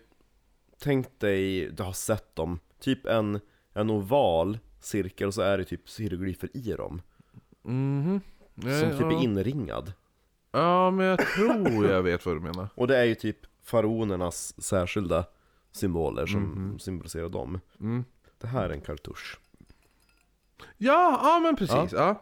[0.79, 3.39] tänk dig, du har sett dem, typ en,
[3.73, 7.01] en oval cirkel och så är det typ hieroglyfer i dem.
[7.63, 8.21] Mhm.
[8.55, 9.21] Som typ är ja.
[9.23, 9.93] inringad.
[10.51, 12.67] Ja, men jag tror jag vet vad du menar.
[12.75, 15.25] Och det är ju typ faraonernas särskilda
[15.71, 17.59] symboler som symboliserar dem.
[17.79, 18.05] Mm.
[18.37, 19.39] Det här är en kartusch.
[20.77, 21.91] Ja, ja men precis.
[21.91, 22.21] Ja.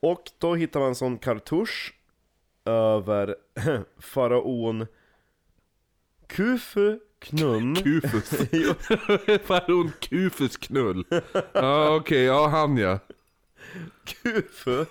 [0.00, 1.94] Och då hittar man en sån kartusch
[2.64, 3.36] över
[3.98, 4.86] faraon
[6.26, 8.30] Kufu Knum Kufus.
[9.46, 11.04] Faraon Kufus knull.
[11.52, 12.98] Ja, okej, ja han ja.
[14.04, 14.84] Kufu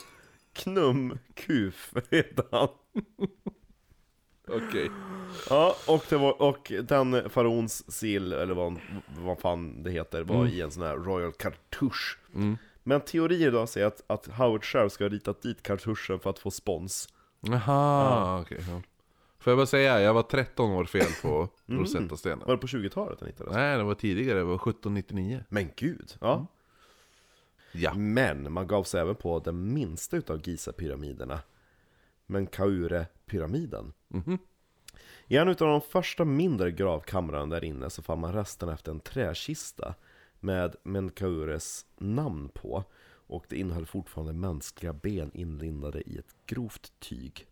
[0.54, 2.70] Knum Kuf heter han.
[4.48, 4.92] Okej.
[5.50, 8.80] Ja, och, det var, och den faraons sill, eller vad,
[9.18, 12.20] vad fan det heter, var i en sån här Royal Kartusch.
[12.84, 16.40] Men teorier då säger att, att Howard själv ska ha ritat dit kartuschen för att
[16.40, 17.10] få spons.
[17.40, 18.58] Jaha, okej.
[18.70, 18.82] ja.
[19.40, 22.44] Får jag bara säga, jag var 13 år fel på Rosetta-stenen.
[22.46, 23.54] Var det på 20-talet den hittades?
[23.54, 25.44] Nej, det var tidigare, det var 1799.
[25.50, 26.16] Men gud!
[26.22, 26.48] Ja.
[27.72, 27.94] Ja.
[27.94, 31.40] Men man gav sig även på den minsta utav Giza-pyramiderna.
[32.28, 33.94] Menkaure-pyramiden.
[35.28, 39.00] I en utav de första mindre gravkamrarna där inne så fann man resten efter en
[39.00, 39.96] träkista
[40.40, 42.84] med Menkaures namn på.
[43.30, 47.48] Och det innehöll fortfarande mänskliga ben inlindade i ett grovt tyg.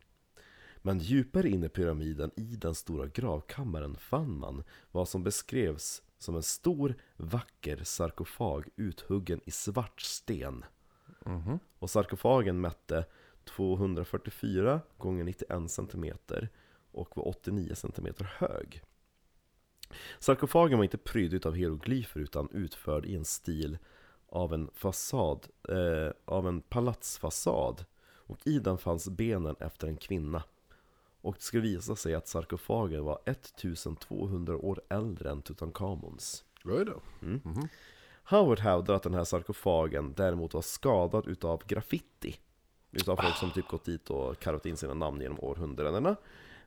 [0.78, 6.36] Men djupare in i pyramiden, i den stora gravkammaren, fann man vad som beskrevs som
[6.36, 10.66] en stor, vacker sarkofag uthuggen i svart sten.
[11.80, 13.06] Och sarkofagen mätte
[13.46, 16.18] 244 gånger 91 cm
[16.92, 18.82] och var 89 cm hög.
[20.20, 23.78] Sarkofagen var inte prydd av hieroglyfer utan utförd i en stil
[24.30, 27.86] av en fasad, eh, av en palatsfasad.
[28.28, 30.44] Och i den fanns benen efter en kvinna.
[31.22, 36.46] Och det skulle visa sig att sarkofagen var 1200 år äldre än Tutankhamons.
[36.66, 37.02] Oj då.
[38.24, 42.36] Howard hävdar att den här sarkofagen däremot var skadad utav graffiti.
[42.96, 46.16] Utav folk som typ gått dit och karvat in sina namn genom århundradena.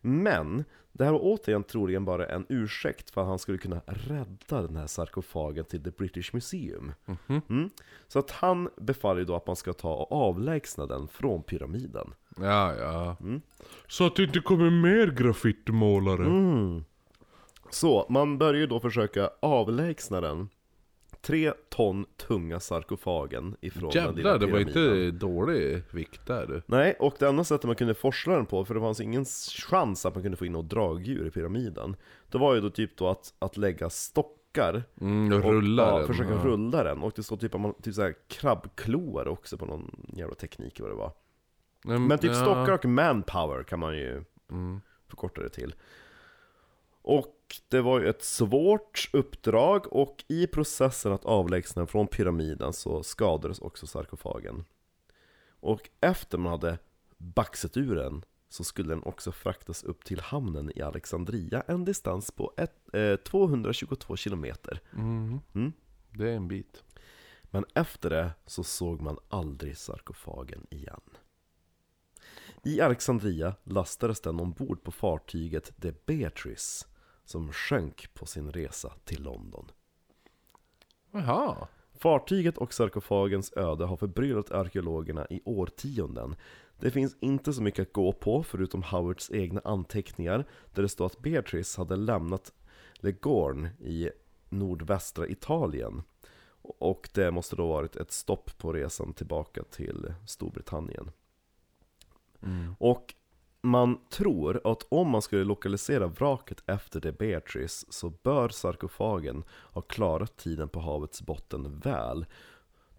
[0.00, 4.62] Men det här var återigen troligen bara en ursäkt för att han skulle kunna rädda
[4.62, 6.92] den här sarkofagen till The British Museum.
[7.28, 7.70] Mm.
[8.08, 12.14] Så att han befaller då att man ska ta och avlägsna den från pyramiden.
[12.36, 13.16] Ja, ja.
[13.86, 16.24] Så att det inte kommer mer graffitimålare.
[16.26, 16.84] Mm.
[17.70, 20.48] Så man börjar ju då försöka avlägsna den
[21.28, 25.04] tre ton tunga sarkofagen ifrån den lilla Jävlar, det var pyramiden.
[25.08, 26.62] inte dålig vikt där du.
[26.66, 29.24] Nej, och det enda sättet man kunde forsla den på, för det fanns ingen
[29.68, 31.96] chans att man kunde få in något dragdjur i pyramiden
[32.28, 36.06] Det var ju då typ då att, att lägga stockar Mm, och och rullar ja,
[36.06, 36.40] försöka ja.
[36.44, 40.80] rulla den, och det står typ, man, typ såhär krabbkloar också på någon jävla teknik
[40.80, 41.12] vad det var
[41.84, 42.34] Mm, Men typ ja.
[42.42, 44.80] stockar och manpower kan man ju Mm.
[45.08, 45.74] förkorta det till
[47.08, 52.72] Och det var ju ett svårt uppdrag och i processen att avlägsna den från pyramiden
[52.72, 54.64] så skadades också sarkofagen
[55.60, 56.78] Och efter man hade
[57.16, 62.30] baxat ur den så skulle den också fraktas upp till hamnen i Alexandria En distans
[62.30, 65.40] på ett, eh, 222 kilometer Mm.
[65.54, 65.72] Mm.
[66.10, 66.84] Det är en bit.
[67.42, 71.00] Men efter det så såg man aldrig sarkofagen igen
[72.64, 76.86] I Alexandria lastades den ombord på fartyget The Beatrice
[77.28, 79.70] Som sjönk på sin resa till London
[81.10, 81.68] Jaha.
[81.94, 86.36] Fartyget och sarkofagens öde har förbryllat arkeologerna i årtionden
[86.78, 91.06] Det finns inte så mycket att gå på förutom Howards egna anteckningar Där det står
[91.06, 92.52] att Beatrice hade lämnat
[92.94, 94.10] Legorn i
[94.48, 96.02] nordvästra Italien
[96.62, 101.10] Och det måste då varit ett stopp på resan tillbaka till Storbritannien
[102.42, 102.74] Mm.
[102.78, 103.14] Och
[103.68, 109.82] man tror att om man skulle lokalisera vraket efter det Beatrice så bör sarkofagen ha
[109.82, 112.26] klarat tiden på havets botten väl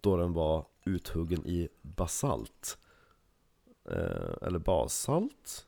[0.00, 2.78] då den var uthuggen i basalt
[3.90, 5.66] eh, Eller basalt?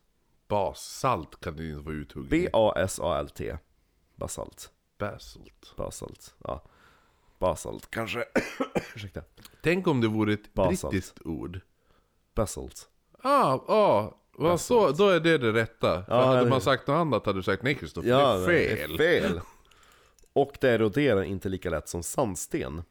[0.49, 2.31] Bassalt kan det inte vara uthugget.
[2.31, 3.57] B-A-S-A-L-T
[4.17, 5.75] Basalt, Basalt.
[5.77, 6.63] basalt, ja
[7.39, 8.25] Basalt kanske,
[8.95, 9.23] ursäkta
[9.63, 10.91] Tänk om det vore ett Basalt.
[10.93, 11.61] brittiskt ord.
[12.35, 12.89] Basalt
[13.23, 14.19] Ah, ah.
[14.37, 16.05] Vad så, då är det det rätta.
[16.05, 18.39] För Ja, hade det- man sagt något annat hade du sagt nej Kristoffer, det är
[18.39, 18.93] det fel.
[18.93, 18.97] är
[19.29, 19.41] fel.
[20.33, 22.83] Och det eroderar inte lika lätt som sandsten.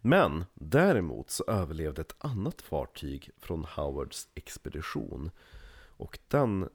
[0.00, 5.30] Men däremot så överlevde ett annat fartyg från Howards expedition.
[5.96, 6.68] Och den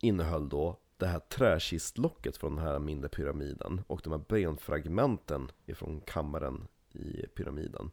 [0.00, 6.00] innehöll då det här träkistlocket från den här mindre pyramiden och de här benfragmenten ifrån
[6.00, 7.90] kammaren i pyramiden.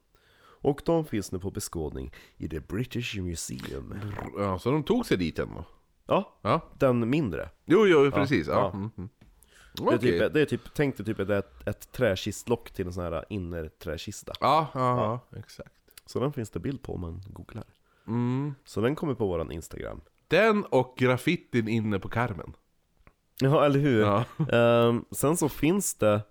[0.62, 3.95] Och de finns nu på beskådning i The British Museum.
[4.38, 5.65] Ja, så de tog sig dit ändå?
[6.06, 6.62] Ja, Ja.
[6.80, 7.50] den mindre.
[7.65, 8.47] Jo, jo, precis.
[8.47, 8.54] Ja.
[8.54, 8.71] ja.
[8.78, 9.10] Mm, mm.
[9.74, 13.04] Det är, typ, det är typ, tänk dig typ ett, ett, träkistlock till en sån
[13.04, 15.74] här innerträkista Ja, ja, ja, exakt.
[16.06, 17.63] Så den finns det bild på om man googlar
[18.08, 18.56] Mm.
[18.65, 22.54] Så den kommer på våran Instagram Den och graffitin inne på karmen.
[23.41, 24.02] Ja, eller hur?
[24.02, 24.24] Ja.
[24.52, 26.21] Ehm, sen så finns det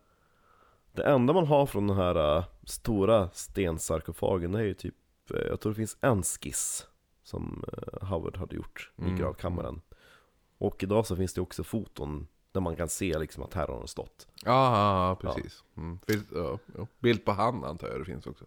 [0.92, 4.94] Det enda man har från den här äh, stora stensarkofagen är ju typ
[5.34, 6.86] eh, Jag tror det finns en skiss
[7.22, 9.16] Som eh, Howard hade gjort i Mm.
[9.18, 9.80] gravkammaren
[10.58, 13.78] Och idag så finns det också foton Där man kan se liksom att här har
[13.78, 15.64] den stått Ja, ja, ja, precis.
[15.76, 15.98] Mm.
[16.08, 16.86] Finns, ja, jo.
[16.98, 18.44] Bild på han antar jag det finns också.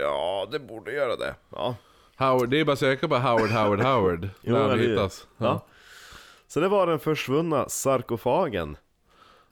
[0.00, 1.76] Ja, det borde göra det Ja,
[2.16, 4.28] Howard, det är bara att söka på Howard, Howard, Howard.
[4.42, 5.26] Jo, när han hittas.
[5.36, 5.66] ja.
[6.46, 8.76] Så det var den försvunna sarkofagen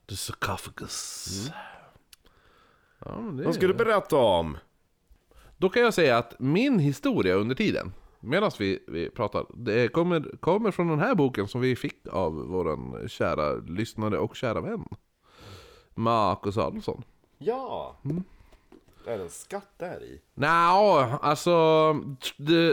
[0.08, 1.50] The sarcophagus.
[3.08, 4.58] Ja, men det Vad ska du berätta om?
[5.56, 10.36] Då kan jag säga att min historia under tiden, medan vi, vi pratar, det kommer,
[10.40, 14.84] kommer från den här boken som vi fick av våran kära lyssnare och kära vän.
[15.94, 17.02] Marcus Adolfsson.
[17.38, 17.96] Ja!
[19.06, 20.20] Är det en skatt där i?
[20.34, 21.92] Nja, alltså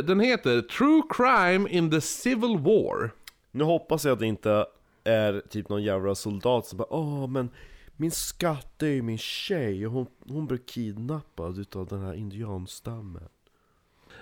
[0.04, 3.12] den heter True Crime in the Civil War.
[3.52, 4.66] Nu hoppas jag att det inte
[5.04, 7.50] är typ någon jävla soldat som bara Åh men
[7.96, 13.28] min skatt är ju min tjej och hon, hon blev kidnappad utav den här indianstammen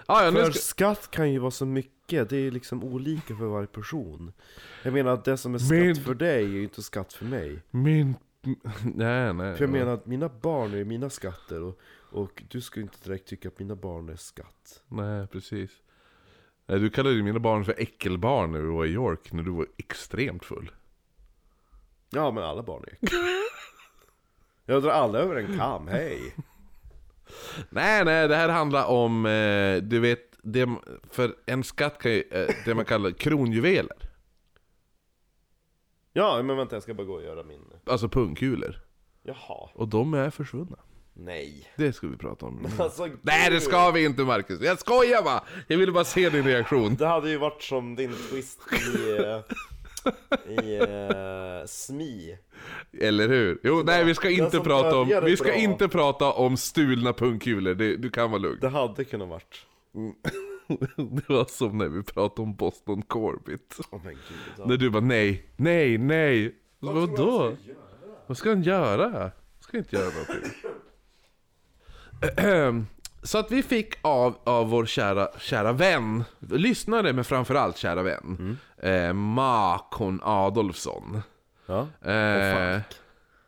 [0.06, 3.46] Ah, ja, För ska, skatt kan ju vara så mycket, det är liksom olika för
[3.46, 4.34] varje person
[4.84, 7.26] Jag menar att det som är skatt Men- för dig är ju inte skatt för
[7.26, 8.16] mig min...
[8.96, 9.56] Nej, nej.
[9.56, 11.80] För jag menar att mina barn är mina skatter och,
[12.12, 15.72] och du skulle inte direkt tycka att mina barn är skatt Nej, precis.
[16.66, 19.52] Nej, du kallade ju mina barn för äckelbarn när vi var i York, när du
[19.52, 20.72] var extremt full.
[22.10, 22.98] Ja men alla barn är
[24.72, 26.36] Jag drar alla över en kam, hej!
[27.70, 30.70] Nej, nej, det här handlar om, eh, du vet, det,
[31.10, 33.98] för en skatt kan ju, eh, det man kallar kronjuveler.
[36.14, 38.80] Ja men vänta jag ska bara gå och göra min Alltså pungkulor.
[39.24, 39.70] Jaha.
[39.74, 40.78] Och de är försvunna.
[41.14, 41.72] Nej.
[41.76, 42.68] Det ska vi prata om.
[42.80, 45.44] Alltså, Nej det ska vi inte Marcus, jag skojar bara!
[45.68, 46.96] Jag ville bara se din reaktion.
[46.96, 49.18] Det hade ju varit som din twist i...
[49.18, 49.40] eh,
[50.46, 52.38] I uh, SMI.
[53.02, 53.60] Eller hur?
[53.64, 55.56] Jo, nej vi ska inte prata om, vi ska bra.
[55.56, 58.58] inte prata om stulna pungkulor, du kan vara lugn.
[58.62, 59.66] Det hade kunnat varit.
[60.98, 63.78] Det var som när vi pratade om Boston Corbett.
[63.92, 64.18] Gud.
[64.58, 64.66] ja.
[64.66, 66.56] När du bara nej, nej, nej.
[66.80, 67.56] Vad Vadå?
[68.28, 69.32] Vad ska han göra?
[69.60, 70.52] Ska inte göra någonting.
[73.24, 78.58] Så att vi fick av, av vår kära, kära vän, lyssnare men framförallt kära vän,
[78.78, 81.22] eh, Makon Adolfsson.
[81.66, 81.88] Ja.
[82.12, 82.86] Eh, Falk.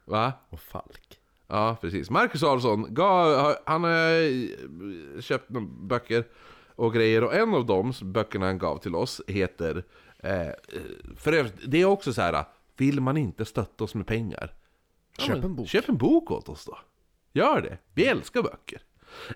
[0.05, 0.33] Va?
[0.49, 1.19] Och Falk.
[1.47, 2.09] Ja, precis.
[2.09, 6.23] Marcus Adolfsson, gav, han har eh, köpt några böcker
[6.75, 9.83] och grejer och en av de böckerna han gav till oss heter
[10.19, 10.47] eh,
[11.17, 12.45] För övrigt, det är också så här.
[12.77, 14.53] vill man inte stötta oss med pengar?
[15.17, 15.67] Köp en bok.
[15.67, 16.77] Köp en bok åt oss då.
[17.33, 17.77] Gör det.
[17.93, 18.81] Vi älskar böcker.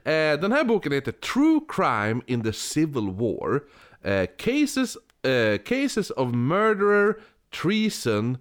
[0.04, 3.62] Eh, den här boken heter True Crime in the Civil War.
[4.02, 7.14] Eh, cases, eh, cases of Murderer,
[7.62, 8.38] Treason,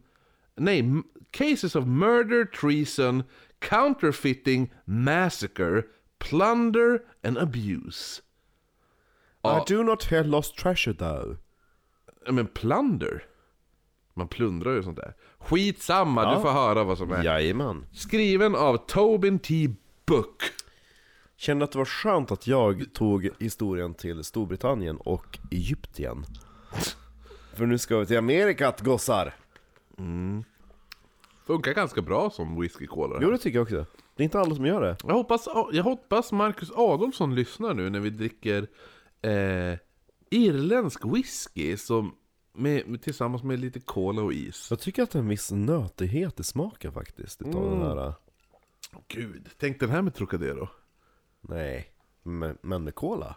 [0.57, 0.85] nej,
[1.31, 3.23] Cases of Murder, Treason,
[3.61, 5.83] Counterfeiting, Massacre,
[6.19, 8.23] Plunder and Abuse.
[9.43, 9.61] Ja.
[9.61, 11.37] I do not hear lost treasure though.
[12.31, 13.23] Men plunder?
[14.15, 15.15] Man plundrar ju sånt där.
[15.39, 16.35] Skitsamma, Ja.
[16.35, 17.25] du får höra vad som är.
[17.25, 17.87] Jajamän.
[17.93, 19.69] Skriven av Tobin T.
[20.07, 20.43] Book.
[21.37, 26.25] Kände att det var skönt att jag tog historien till Storbritannien och Egypten.
[27.55, 29.35] För nu ska vi till Amerikat gossar!
[31.47, 33.19] Funkar ganska bra som whisky cola.
[33.23, 33.87] Jo det tycker jag också.
[34.17, 34.97] Det är inte alla som gör det.
[35.05, 38.67] Jag hoppas, jag hoppas Marcus Adolfsson lyssnar nu när vi dricker
[39.23, 39.79] eh,
[40.31, 42.15] irländsk whisky som
[42.53, 44.67] med, tillsammans med lite cola och is.
[44.71, 48.15] Jag tycker att det är en viss nötighet i smaken faktiskt utav den här...
[49.09, 50.69] Gud, tänk den här med Trocadero.
[51.49, 51.91] Nej,
[52.23, 53.37] men, men med cola?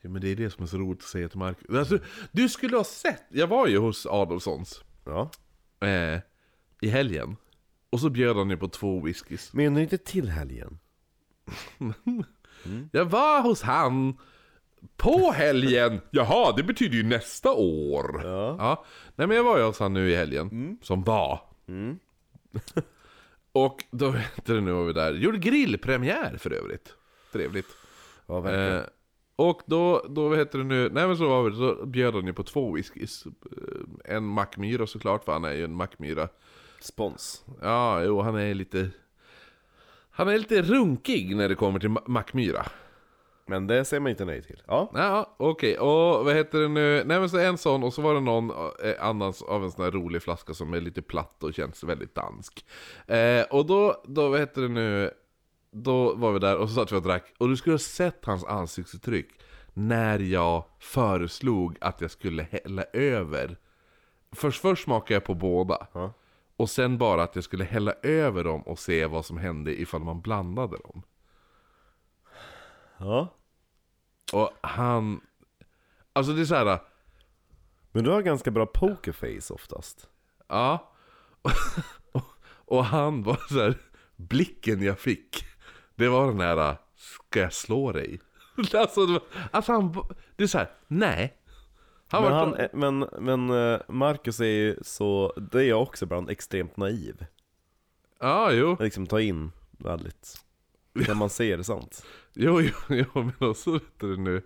[0.00, 1.76] Ja, men det är det som är så roligt att säga till Marcus.
[1.76, 1.98] Alltså,
[2.32, 5.30] du skulle ha sett, jag var ju hos Adolfssons Ja.
[5.88, 6.20] eh,
[6.80, 7.36] i helgen.
[7.90, 9.52] Och så bjöd han ju på två whiskys.
[9.52, 10.78] Menar du inte till helgen?
[12.92, 14.16] Jag var hos han
[14.96, 16.00] på helgen!
[16.10, 18.20] Jaha, det betyder ju nästa år.
[18.24, 18.84] Ja.
[19.16, 21.40] Nej men jag var ju hos han nu i helgen, som var.
[23.64, 25.12] Och då vet du, nu var vi där.
[25.14, 26.94] Gjorde grillpremiär för övrigt.
[27.32, 27.66] Trevligt.
[28.26, 28.76] Ja, verkligen.
[28.78, 28.82] Eh,
[29.36, 32.26] och då, då vad heter det nu, nej men så var vi, så bjöd han
[32.26, 33.24] ju på två whiskys.
[34.06, 36.28] Eh, En Mackmyra såklart, för han är ju en Mackmyra.
[36.80, 37.44] Spons.
[37.62, 38.90] Ja, jo han är lite...
[40.10, 42.66] Han är lite runkig när det kommer till Ma- Mackmyra.
[43.46, 44.62] Men det säger man inte nej till.
[44.66, 44.90] Ja.
[44.94, 45.78] Ja, okej.
[45.78, 47.04] Och vad heter det nu?
[47.04, 48.50] Nej men så en sån och så var det någon
[48.84, 52.14] eh, annan av en sån här rolig flaska som är lite platt och känns väldigt
[52.14, 52.66] dansk.
[53.06, 55.10] Eh, och då, då, vad heter det nu?
[55.70, 57.34] Då var vi där och så satt vi och drack.
[57.38, 59.28] Och du skulle ha sett hans ansiktsuttryck
[59.74, 63.56] när jag föreslog att jag skulle hälla över.
[64.32, 65.86] Först, först smakade jag på båda.
[65.92, 66.12] Ja.
[66.56, 70.00] Och sen bara att jag skulle hälla över dem och se vad som hände ifall
[70.00, 71.02] man blandade dem.
[72.98, 73.34] Ja.
[74.32, 75.20] Och han...
[76.12, 76.78] Alltså det är så här.
[77.92, 80.08] Men du har ganska bra pokerface oftast.
[80.48, 80.92] Ja.
[82.12, 82.24] Och,
[82.64, 83.74] och han var så här,
[84.16, 85.44] blicken jag fick,
[85.94, 88.20] det var den här, ska jag slå dig?
[88.74, 89.92] Alltså, det var, alltså han,
[90.36, 91.36] det är så här, nej.
[92.08, 96.04] Han Men, han, är- men, men eh, Marcus är ju så, det är jag också
[96.04, 97.26] ibland, extremt naiv.
[98.20, 100.44] Ja, jo, Liksom ta in väldigt,
[100.92, 102.06] när man ser det sant.
[102.36, 104.42] Jo, jo, jo, men också vet du nu.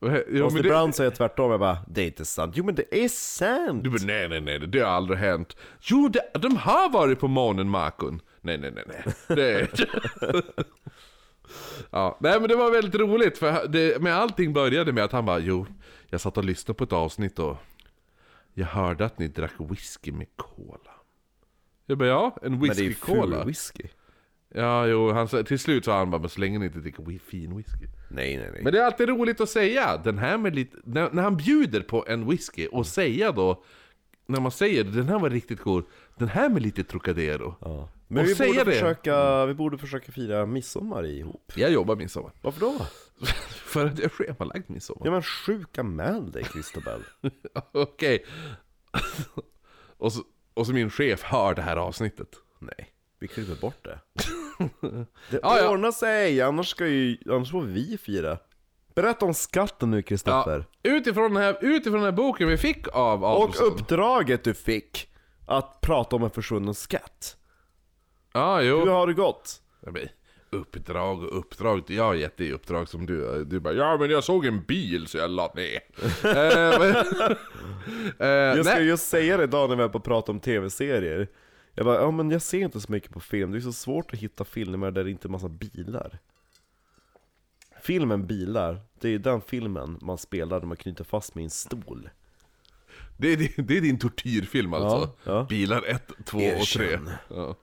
[0.00, 2.56] Jo, men det, ibland säger tvärtom, jag bara, det är inte sant.
[2.56, 3.84] Jo men det är sant!
[3.84, 5.56] du bara, nej, nej, nej, det har aldrig hänt.
[5.80, 8.20] Jo, det, de har varit på månen, Makon.
[8.40, 9.14] Nej, nej, nej, nej.
[9.36, 9.68] Det,
[11.90, 15.24] Ja, nej men det var väldigt roligt för det, men allting började med att han
[15.26, 15.66] bara Jo,
[16.08, 17.56] jag satt och lyssnade på ett avsnitt och
[18.54, 20.90] Jag hörde att ni drack whisky med cola
[21.86, 23.84] Jag bara ja, en men det är ju ful whisky.
[24.54, 27.02] Ja jo, han, sa- till slut sa han bara men så länge ni inte dricker
[27.02, 28.62] wi- fin whisky Nej nej nej.
[28.62, 31.80] Men det är alltid roligt att säga, den här med lite, när, när han bjuder
[31.80, 33.64] på en whisky och säga då
[34.26, 35.84] När man säger den här var riktigt god,
[36.18, 37.88] den här med lite Trocadero ja.
[38.08, 38.72] Men och vi säga borde, det.
[38.72, 41.52] försöka, vi borde försöka fira midsommar ihop.
[41.54, 42.74] Jag jobbar midsommar Varför då?
[43.48, 47.00] För att jag är schemalagd midsommar Ja men sjuka med dig Christobel.
[47.72, 48.24] Okej.
[49.98, 50.22] och, så,
[50.54, 52.28] och så min chef hör det här avsnittet.
[52.58, 52.88] Nej,
[53.22, 53.98] vi klipper bort det.
[55.30, 55.68] Det Ja, ja.
[55.70, 58.38] ordnar sig, annars, ska ju, annars får vi fira.
[58.94, 60.64] Berätta om skatten nu Kristoffer.
[60.82, 63.66] Utifrån, den här, utifrån den här boken vi fick av Och Adolfsson.
[63.66, 65.08] uppdraget du fick
[65.46, 67.36] att prata om en försvunnen skatt.
[68.32, 68.88] Ja, Hur jo.
[68.90, 69.62] har det gått?
[69.80, 69.98] Jag
[70.50, 71.82] Uppdrag och uppdrag.
[71.86, 73.44] Jag har gett dig uppdrag som du.
[73.44, 75.80] Du bara ja men jag såg en bil så jag la ner.
[76.24, 77.36] Eh, men-
[78.18, 78.86] Eh, Jag ska nej.
[78.86, 81.28] just säga det idag när vi är på att prata om tv-serier
[81.74, 84.12] Jag bara, ja men jag ser inte så mycket på film, det är så svårt
[84.12, 86.18] att hitta filmer där det inte är massa bilar
[87.82, 91.50] Filmen Bilar, det är ju den filmen man spelar där man knyter fast med en
[91.50, 92.10] stol
[93.16, 95.10] Det, är, din- det är din tortyrfilm alltså?
[95.24, 95.46] Ja, ja.
[95.48, 96.58] Bilar 1, 2 och 3.
[96.60, 97.10] Erkänn.
[97.28, 97.56] Ja.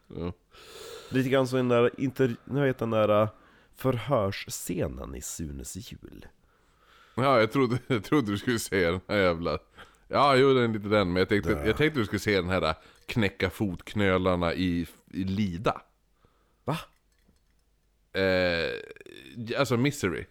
[1.09, 3.29] Lite grann som den där, inter, nu vet den där äh,
[3.75, 6.25] förhörsscenen i Sunes jul
[7.15, 9.57] ja jag, trodde, jag trodde du skulle se den här jävla...
[10.07, 12.61] Ja, jo den lite den, men jag tänkte, jag tänkte du skulle se den här
[12.69, 12.73] äh,
[13.09, 15.81] knäcka fotknölarna i, i Lida.
[16.63, 16.77] Va?
[18.13, 20.25] Eh, alltså Misery,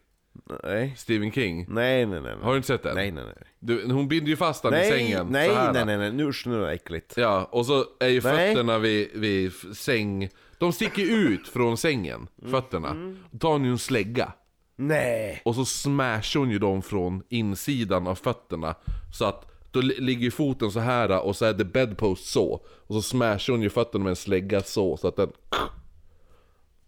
[0.65, 1.67] Nej, Stephen King.
[1.69, 2.95] nej nej nej Har du inte sett den?
[2.95, 5.85] Nej nej nej Du, hon binder ju fast den i sängen nej så här, nej
[5.87, 8.55] nej nej, nu usch nu är det äckligt Ja, och så är ju Nej.
[8.55, 10.29] fötterna vid, vid säng...
[10.59, 12.51] De sticker ut från sängen, Mm.
[12.51, 13.15] fötterna.
[13.31, 14.33] Då tar hon ju en slägga.
[14.77, 15.43] Nej!
[15.45, 18.75] Och så smashar hon ju dem från insidan av fötterna.
[19.19, 22.67] Så att då li- ligger ju foten så här och så är det bedpost så.
[22.67, 25.33] Och så smashar hon ju fötterna med en slägga så, så att den...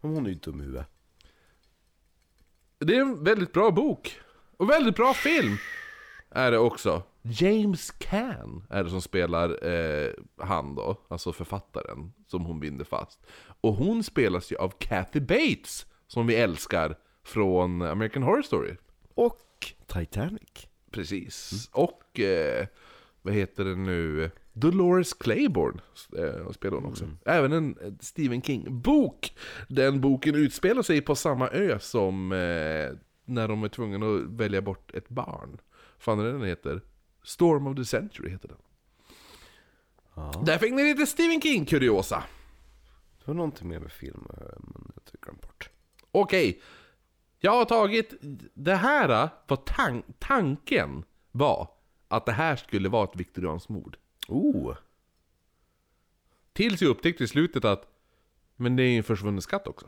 [0.00, 0.86] Men Hon är ju dum i huvudet
[2.78, 4.20] Det är en väldigt bra bok.
[4.56, 5.56] Och väldigt bra film.
[6.30, 7.02] Är det också.
[7.22, 13.26] James Caan är det som spelar eh, han då, alltså författaren som hon binder fast.
[13.60, 18.76] Och hon spelas ju av Kathy Bates, som vi älskar från American Horror Story.
[19.14, 21.68] Och Titanic Precis.
[21.72, 22.66] Och, eh,
[23.22, 24.30] vad heter det nu?
[24.52, 25.80] Dolores Claiborne
[26.18, 27.04] eh, spelar hon också.
[27.24, 29.34] Även en eh, Stephen King-bok.
[29.68, 34.62] Den boken utspelar sig på samma ö som eh, när de är tvungna att välja
[34.62, 35.58] bort ett barn.
[35.98, 36.80] Fan är det den heter?
[37.24, 38.58] Storm of the Century heter den.
[40.14, 40.42] Ja.
[40.46, 42.22] Där fick ni lite Stephen King-kuriosa.
[43.18, 45.70] Det var någonting mer med film, eh, men jag tycker glömt bort
[46.12, 46.62] Okej,
[47.38, 48.14] jag har tagit...
[48.54, 51.68] Det här var tan- tanken var
[52.10, 53.96] att det här skulle vara ett viktorianskt mord.
[54.28, 54.76] Oh!
[56.52, 57.86] Tills jag upptäckte i slutet att
[58.56, 59.86] Men det är ju en försvunnen skatt också.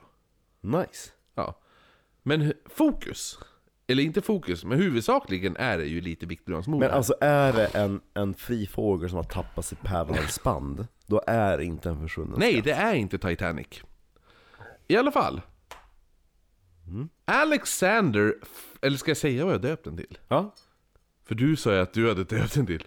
[0.61, 1.11] Nice!
[1.35, 1.59] Ja.
[2.23, 3.39] Men fokus,
[3.87, 6.81] eller inte fokus, men huvudsakligen är det ju lite viktorianskt mord.
[6.81, 11.59] Men alltså är det en, en fri fågel som har tappat sitt pärlhalsband, då är
[11.59, 12.64] det inte en försvunnen Nej, skatt.
[12.64, 13.83] det är inte Titanic.
[14.89, 15.41] I alla fall.
[16.87, 17.09] Mm.
[17.25, 18.35] Alexander,
[18.83, 20.18] eller ska jag säga vad jag döpt den till?
[20.29, 20.55] Ja?
[21.25, 22.85] För du sa ju att du hade döpt den till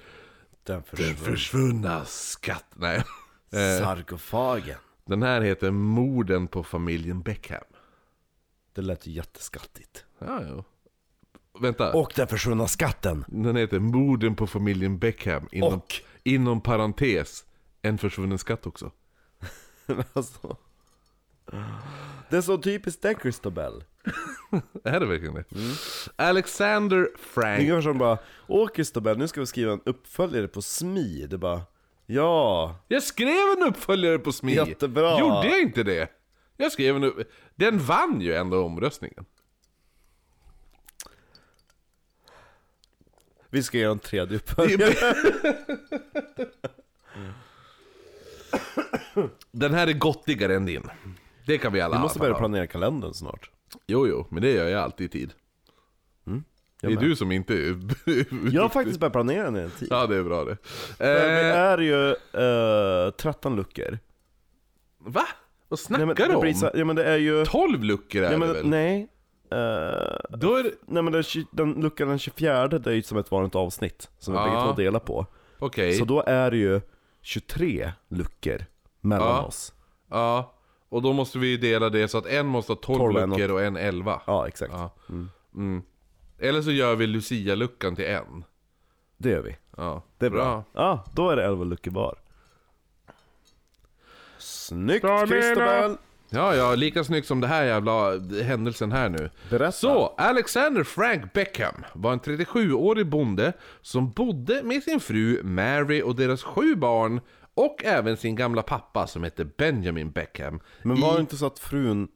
[0.64, 2.66] Den Den försvunna försvunna skatt.
[2.76, 3.04] Nej.
[3.52, 4.78] Eh, sarkofagen.
[5.06, 7.64] Den här heter Morden på familjen Beckham.
[8.74, 10.06] Det lät ju jätteskattigt.
[10.20, 10.64] Ja, ja.
[11.60, 11.94] Vänta.
[11.94, 13.26] Och den försvunna skatten!
[13.28, 15.48] Den heter Morden på familjen Beckham.
[15.52, 15.94] Inom, Och?
[16.24, 17.46] inom parentes,
[17.82, 18.92] en försvunnen skatt också.
[20.14, 20.58] alltså.
[22.30, 23.84] Det är så typiskt det Christobel.
[24.84, 25.46] Är det verkligen det?
[26.16, 27.62] Alexander Frank.
[27.62, 28.18] Ingen som bara
[28.48, 31.28] Åh Christobel, nu ska vi skriva en uppföljare på SMI.
[31.30, 31.62] Det bara
[32.06, 34.56] Ja, Jag skrev en uppföljare på SMI.
[34.56, 35.20] Jättebra.
[35.20, 36.10] Gjorde jag inte det?
[36.58, 37.32] Jag skrev en upp...
[37.56, 39.26] Den vann ju ändå omröstningen.
[43.56, 45.16] vi ska göra en tredje uppföljare.
[49.52, 50.90] Den här är gottigare än din.
[51.46, 52.40] Det kan vi alla Vi måste börja ha.
[52.40, 53.52] planera kalendern snart.
[53.88, 55.34] Jo, jo, men det gör jag alltid i tid.
[56.82, 57.00] det är med.
[57.00, 57.54] du som inte.
[58.52, 59.88] Jag har faktiskt börjat planera den i tid.
[59.92, 60.58] Ja, det är bra det.
[61.00, 62.10] Men Det Eh, är ju
[63.08, 64.00] eh, 13 luckor.
[65.00, 65.26] va?
[65.68, 66.54] Vad snackar Nej men, du det om?
[66.54, 67.46] så, ja men det är ju...
[67.46, 68.68] 12 luckor är Ja, det men, väl?
[68.68, 69.02] nej.
[69.52, 70.72] Eh, Då är det...
[70.88, 74.10] nej men den, den luckan den 24 det är ju som ett vanligt avsnitt.
[74.20, 75.26] Som vi bägge två delar på.
[75.60, 75.94] Okej.
[75.94, 76.82] Så då är det ju
[77.22, 78.66] 23 luckor
[79.02, 79.42] mellan Ja.
[79.42, 79.74] oss.
[80.10, 80.52] Ja.
[80.90, 83.30] Och då måste vi dela det så att en måste ha 12, 12 och en
[83.30, 84.22] luckor och en 11.
[84.28, 84.74] Ja exakt.
[84.74, 84.96] Ja.
[85.56, 85.82] Mm.
[86.40, 88.44] Eller så gör vi Lucia-luckan till en.
[89.18, 89.58] Det gör vi.
[89.78, 90.04] Ja.
[90.18, 90.64] Det är bra.
[90.74, 92.16] Ja, då är det 11 luckor var.
[94.38, 95.98] Snyggt Bra, Christobel!
[96.30, 99.30] Ja, ja, lika snyggt som det här jävla händelsen här nu.
[99.50, 99.72] Berätta.
[99.72, 106.16] Så, Alexander Frank Beckham var en 37-årig bonde som bodde med sin fru Mary och
[106.16, 107.22] deras sju barn
[107.56, 110.60] och även sin gamla pappa som hette Benjamin Beckham.
[110.84, 111.16] Men var i...
[111.16, 112.08] det inte så att frun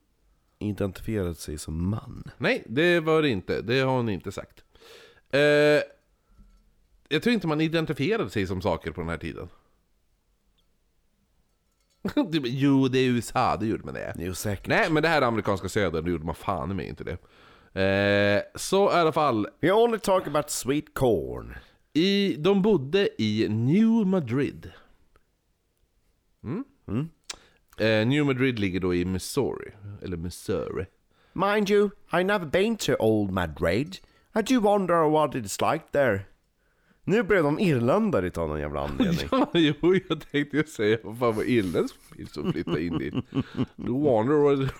[0.60, 2.32] identifierade sig som man?
[2.38, 3.62] Nej, det var det inte.
[3.62, 4.64] Det har hon inte sagt.
[5.30, 5.40] Eh,
[7.10, 9.50] jag tror inte man identifierade sig som saker på den här tiden.
[12.44, 14.14] Jo, det är USA, det gjorde man det.
[14.18, 14.68] Jo säkert.
[14.68, 17.18] Nej, men det här är amerikanska södern, då gjorde man fan mig inte det.
[17.74, 21.56] Eh, så i alla fall, We only talk about sweet corn.
[21.94, 24.72] i, de bodde i New Madrid.
[26.44, 27.10] Mm?
[27.78, 29.72] Eh, New Madrid ligger då i Missouri,
[30.02, 30.86] eller Missouri.
[31.34, 33.98] Mind you, I never been to Old Madrid.
[34.36, 36.20] I do wonder what it's like there.
[37.04, 39.28] Nu blev de irländare utav någon jävla anledning.
[39.32, 43.14] Ja, jo, jag tänkte ju säga vad fan var irländsk bil som flyttade in dit.
[43.76, 44.74] Du wonder what...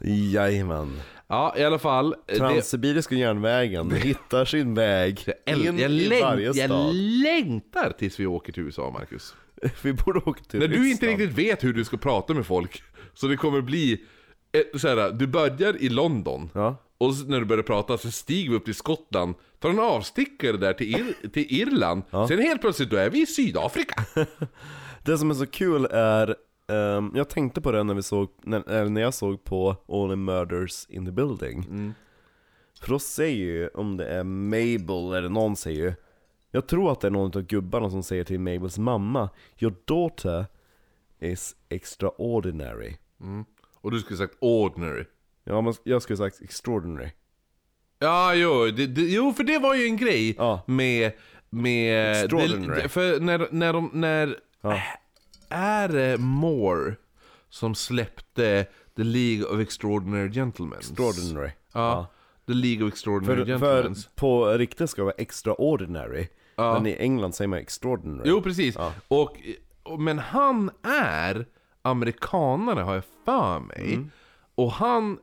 [0.00, 1.00] Jajamän.
[1.34, 2.14] Ja, i alla fall.
[2.26, 6.94] Det, Transsibiriska järnvägen hittar sin väg jag, in jag, i varje jag stad.
[6.94, 9.34] längtar tills vi åker till USA, Marcus.
[9.82, 11.20] Vi borde åka till När du inte Ryssland.
[11.20, 12.82] riktigt vet hur du ska prata med folk,
[13.14, 14.00] så det kommer bli...
[14.52, 16.76] eh, Så här, du börjar i London, Ja.
[16.98, 20.72] och när du börjar prata så stiger vi upp till Skottland, tar en avstickare där
[20.72, 24.04] till, Ir till Irland, sen helt plötsligt då är vi i Sydafrika.
[25.04, 26.36] Det som är så kul är,
[26.68, 30.86] ehm, jag tänkte på det när vi såg, när, när jag såg på Only Murders
[30.88, 31.62] in the Building
[32.80, 35.94] För då säger ju, om det är Mabel eller någon säger ju
[36.50, 40.46] Jag tror att det är någon av gubbarna som säger till Mabels mamma Your daughter
[41.18, 42.96] is extraordinary
[43.80, 45.04] Och du skulle sagt ordinary.
[45.44, 47.10] Ja men jag skulle sagt extraordinary
[47.98, 50.62] Ja, jo, det, det, jo, för det var ju en grej Ja.
[50.66, 51.12] med...
[51.50, 53.90] med det, för när, när de...
[53.92, 54.80] När, Ja.
[55.54, 56.94] Är det Moore
[57.48, 60.78] som släppte The League of Extraordinary Gentlemen?
[60.78, 62.06] Extraordinary Ja,
[62.46, 63.94] The League of Extraordinary För, Gentlemen.
[63.94, 66.72] för på riktigt ska det vara extraordinary Ja.
[66.74, 68.74] Men i England säger man extraordinary Jo, precis.
[68.74, 68.92] Ja.
[69.08, 69.36] Och,
[69.82, 71.46] och, men han är
[71.82, 73.94] amerikanare har jag för mig.
[73.94, 74.10] Mm.
[74.54, 75.18] Och han...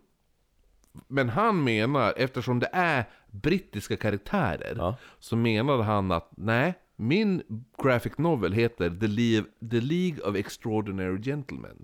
[1.08, 4.96] Men han menar, eftersom det är brittiska karaktärer, Ja.
[5.20, 7.44] så menade han att nej, min
[7.84, 11.84] graphic novel heter The, Le- The League of Extraordinary Gentlemen.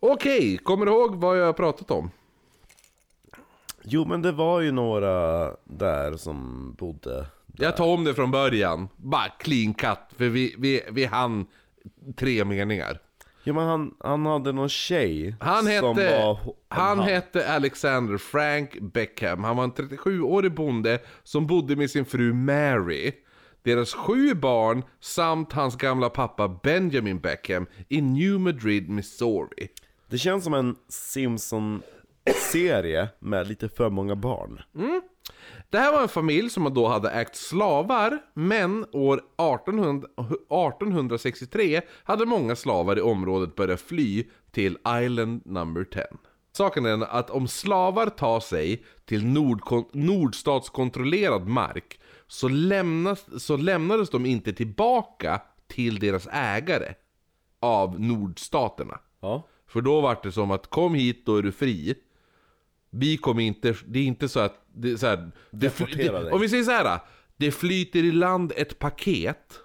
[0.00, 2.10] Okej, kommer du ihåg vad jag har pratat om?
[3.82, 8.88] Jo men det var ju några där som bodde Jag tar om det från början.
[8.96, 11.46] Bara clean cut, för vi, vi, vi hann
[12.16, 12.98] tre meningar.
[13.46, 16.38] Jo men han, han hade någon tjej Han som hette, var...
[16.68, 19.44] han hette Alexander Frank Beckham.
[19.44, 23.12] Han var en 37-årig bonde som bodde med sin fru Mary.
[23.64, 29.68] Deras sju barn samt hans gamla pappa Benjamin Beckham i New Madrid, Missouri.
[30.10, 34.62] Det känns som en Simpson-serie med lite för många barn.
[35.70, 42.26] Det här var en familj som då hade ägt slavar, men år 1800, 1863 hade
[42.26, 46.04] många slavar i området börjat fly till Island number 10.
[46.56, 49.26] Saken är att om slavar tar sig till
[49.92, 56.94] nordstatskontrollerad mark så, lämnas, så lämnades de inte tillbaka till deras ägare
[57.60, 59.00] av nordstaterna.
[59.20, 59.48] Ja.
[59.66, 61.94] För då var det som att kom hit, då är du fri.
[62.90, 66.32] Vi kommer inte, det är inte så att, det så här, det, det.
[66.32, 66.98] Om vi säger så här,
[67.36, 69.60] det flyter i land ett paket.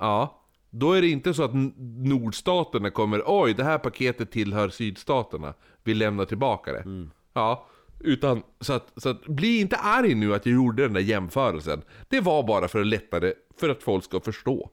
[0.00, 1.54] Ja, då är det inte så att
[1.86, 5.54] nordstaterna kommer, oj det här paketet tillhör sydstaterna.
[5.84, 6.80] Vi lämnar tillbaka det.
[6.80, 7.10] Mm.
[7.32, 7.66] Ja,
[8.00, 11.82] utan så att, så att, bli inte arg nu att jag gjorde den där jämförelsen.
[12.08, 14.70] Det var bara för att lätta det, för att folk ska förstå.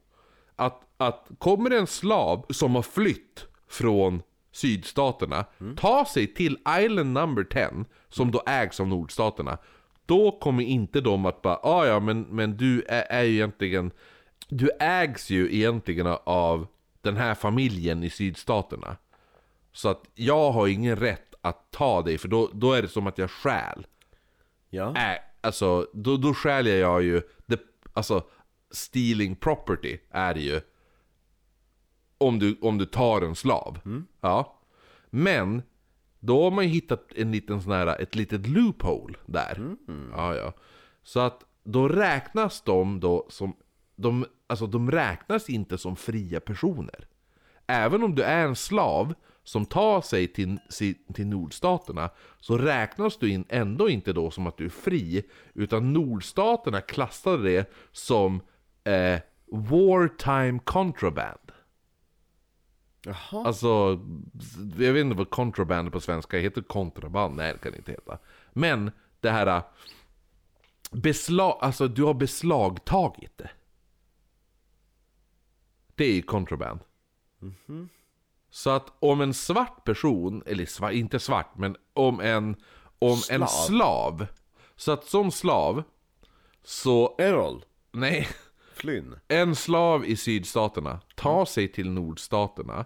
[0.55, 4.21] Att, att kommer en slav som har flytt från
[4.51, 5.45] sydstaterna,
[5.77, 9.57] ta sig till Island number 10, som då ägs av nordstaterna,
[10.05, 13.91] då kommer inte de att bara ah, ja men, men du är, är ju egentligen,
[14.47, 16.67] du ägs ju egentligen av
[17.01, 18.97] den här familjen i sydstaterna.
[19.71, 23.07] Så att jag har ingen rätt att ta dig, för då, då är det som
[23.07, 23.87] att jag stjäl.
[24.69, 24.95] Ja.
[24.95, 27.61] Äh, alltså, då, då stjäl jag ju, det,
[27.93, 28.23] alltså
[28.71, 30.61] stealing property är det ju.
[32.17, 33.79] Om du, om du tar en slav.
[34.21, 34.59] Ja.
[35.09, 35.61] Men,
[36.19, 39.75] då har man ju hittat en liten sån här, ett litet loophole där.
[40.11, 40.53] Ja, ja.
[41.03, 43.55] Så att då räknas de då som,
[43.95, 47.07] de, alltså de räknas inte som fria personer.
[47.67, 49.13] Även om du är en slav
[49.43, 50.59] som tar sig till,
[51.13, 55.23] till nordstaterna så räknas du in ändå inte då som att du är fri
[55.53, 58.41] utan nordstaterna klassade det som
[58.83, 61.51] eh, wartime contraband.
[63.05, 63.45] Jaha.
[63.45, 63.99] Alltså,
[64.77, 66.61] jag vet inte vad contraband på svenska heter.
[66.61, 67.35] Kontraband?
[67.35, 68.17] Nej, det kan det inte heta.
[68.53, 69.61] Men det här...
[70.91, 73.49] Beslag, alltså du har beslagtagit det.
[75.95, 76.79] Det är ju contraband.
[78.53, 82.55] Så att om en svart person, eller sva, inte svart, men om en,
[82.99, 83.47] om en Slav.
[83.47, 84.25] slav.
[84.75, 85.83] Så att som slav,
[86.63, 87.65] så, Errol.
[87.91, 88.27] nej.
[88.73, 89.15] Flynn.
[89.27, 92.85] En slav i sydstaterna tar sig till nordstaterna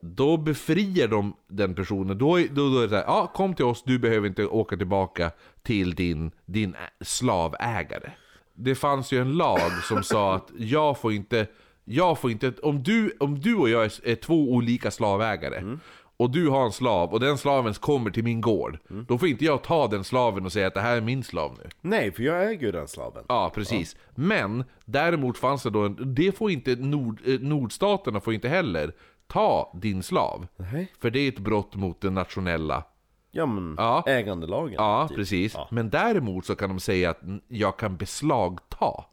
[0.00, 3.64] Då befriar de den personen, då, då, då är det så här, ja kom till
[3.64, 5.30] oss, du behöver inte åka tillbaka
[5.62, 8.10] till din, din slavägare
[8.54, 11.46] Det fanns ju en lag som sa att jag får inte
[11.84, 15.78] Jag får inte, om du, om du och jag är, är två olika slavägare
[16.16, 18.78] och du har en slav och den slaven kommer till min gård.
[19.08, 21.58] Då får inte jag ta den slaven och säga att det här är min slav
[21.62, 21.68] nu.
[21.80, 23.24] Nej, för jag äger ju den slaven.
[23.28, 23.96] Ja, precis.
[24.14, 28.92] Men däremot fanns det då en, det får inte nord, eh, nordstaterna får inte heller
[29.26, 30.46] ta din slav.
[30.56, 30.92] Nej.
[31.00, 32.84] För det är ett brott mot den nationella
[33.30, 34.04] Ja men, Ja.
[34.06, 34.74] ägandelagen.
[34.78, 35.16] Ja, typ.
[35.16, 35.54] precis.
[35.54, 35.68] Ja.
[35.70, 39.04] Men däremot så kan de säga att jag kan beslagta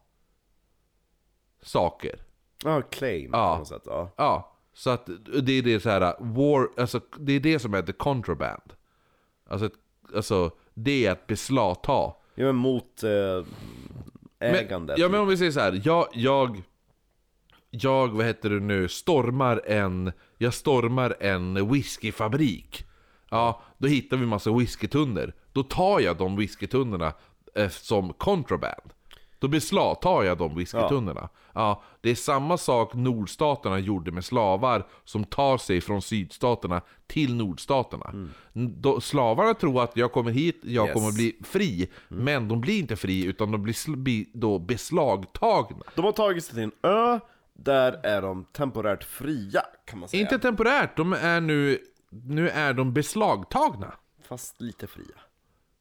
[1.62, 2.16] saker.
[2.64, 3.52] Ja, claim Ja.
[3.54, 3.82] på något sätt.
[3.86, 4.10] Ja.
[4.16, 5.08] Ja, så att
[5.42, 8.72] det är det så här war, alltså det är det som the contraband.
[9.48, 9.70] Alltså,
[10.14, 11.92] alltså det är att beslagta.
[12.34, 13.10] ja men mot eh,
[14.38, 14.98] Men, ägandet.
[14.98, 16.62] ja men om vi säger så här, jag, jag,
[17.70, 22.84] jag, vad heter det nu, stormar en, jag stormar en whiskyfabrik.
[23.30, 25.32] Ja, då hittar vi massa whiskytunnor.
[25.52, 27.12] Då tar jag de whiskytunnorna
[27.54, 28.92] eh, som contraband.
[29.42, 31.28] Då beslagtar jag de whiskytunnorna.
[31.54, 31.82] Ja.
[32.00, 38.10] det är samma sak nordstaterna gjorde med slavar som tar sig från sydstaterna till nordstaterna.
[38.54, 40.94] N- Då, slavarna tror att jag kommer hit, jag Yes.
[40.94, 41.90] kommer bli fri.
[42.08, 45.82] Men de blir inte fri, utan de blir då beslagtagna.
[45.94, 47.18] De har tagit sig till en ö,
[47.52, 50.20] där är de temporärt fria kan man säga.
[50.20, 51.78] Inte temporärt, de är nu,
[52.10, 53.92] nu är de beslagtagna.
[54.28, 55.16] Fast lite fria.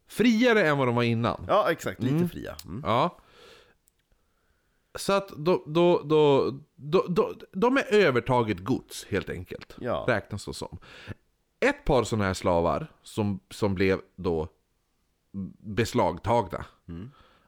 [0.08, 1.46] Friare än vad de var innan.
[1.48, 2.04] Ja, exakt.
[2.04, 2.56] Lite fria.
[2.66, 2.84] Mm.
[2.86, 3.18] Ja.
[4.96, 9.76] Så att då, då, då, då, då, de är övertaget gods helt enkelt.
[9.80, 10.06] Ja.
[10.08, 10.78] Räknas det som.
[11.60, 14.48] Ett par sådana här slavar som, som blev då
[15.60, 16.66] beslagtagna.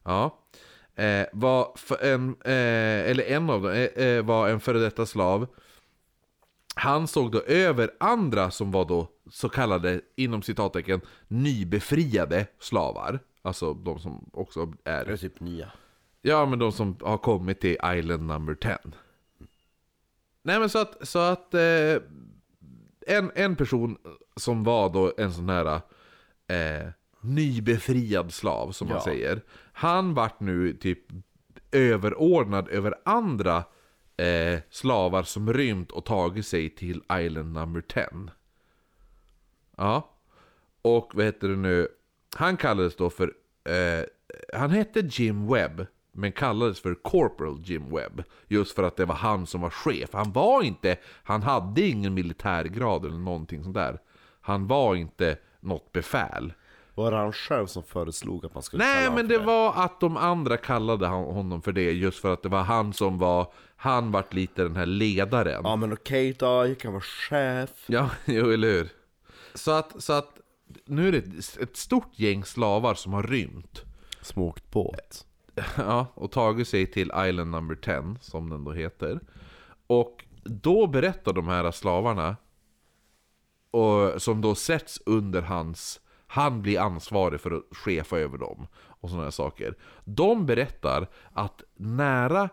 [0.03, 0.39] Ja.
[0.95, 5.47] Eh, var en, eh, eller en av dem eh, eh, var en före detta slav.
[6.75, 13.19] Han såg då över andra som var då så kallade, inom citattecken, nybefriade slavar.
[13.41, 15.17] Alltså de som också Det är är...
[15.17, 15.71] typ nya.
[16.25, 18.77] Ja, men de som har kommit till Island number 10.
[20.43, 21.95] Nej men så att, så att eh,
[23.07, 23.97] en, en person
[24.35, 25.81] som var då en sån här
[26.47, 26.87] eh,
[27.21, 29.03] nybefriad slav som man Ja.
[29.03, 29.41] säger.
[29.73, 30.99] Han vart nu typ
[31.71, 33.63] överordnad över andra
[34.17, 38.05] eh, slavar som rymt och tagit sig till Island number 10.
[39.77, 40.09] Ja.
[40.81, 41.87] Och vad heter det nu?
[42.35, 43.33] Han kallades då för...
[43.63, 44.05] Eh,
[44.59, 45.85] han hette Jim Webb.
[46.15, 48.23] Men kallades för Corporal Jim Webb.
[48.47, 50.09] Just för att det var han som var chef.
[50.13, 50.97] Han var inte...
[51.23, 53.99] Han hade ingen militärgrad eller någonting sånt där.
[54.41, 56.53] Han var inte något befäl.
[56.95, 59.45] Var det han själv som föreslog att man skulle kalla Nej honom men för det
[59.45, 61.91] var att de andra kallade honom för det.
[61.91, 63.53] Just för att det var han som var...
[63.75, 65.61] Han vart lite den här ledaren.
[65.63, 67.69] Ja men okej då, jag kan vara chef.
[67.87, 68.89] Ja, jo, eller hur?
[69.53, 70.29] Så att, så att
[70.85, 71.17] nu är det
[71.61, 73.81] ett- stort gäng slavar som har rymt.
[74.21, 75.25] Smokt båt.
[75.77, 79.19] Ja, och tagit sig till Island number 10, som den då heter.
[79.87, 82.35] Och då berättar de här slavarna,
[83.71, 85.99] och, som då sätts under hans...
[86.27, 88.67] Han blir ansvarig för att chefa över dem.
[88.73, 89.75] Och sådana här saker.
[90.03, 92.49] De berättar att nära...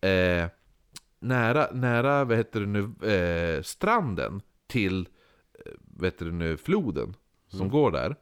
[0.00, 0.46] Eh,
[1.18, 5.08] nära, nära, vad heter det nu, eh, stranden till,
[5.66, 7.16] eh, vad heter det nu, floden
[7.48, 8.16] som går där.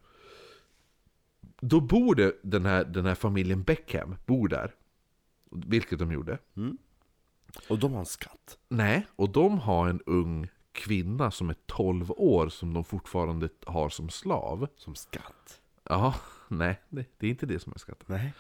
[1.61, 4.75] Då bor det den här, den här familjen Beckham, bor där.
[5.51, 6.39] Vilket de gjorde.
[7.69, 8.59] Och de har en skatt.
[8.69, 13.89] Nej, och de har en ung kvinna som är 12 år som de fortfarande har
[13.89, 14.69] som slav.
[14.77, 15.61] Som skatt.
[15.89, 16.15] Ja,
[16.49, 18.07] nej, det, det är inte det som är skatten.
[18.09, 18.33] Nej.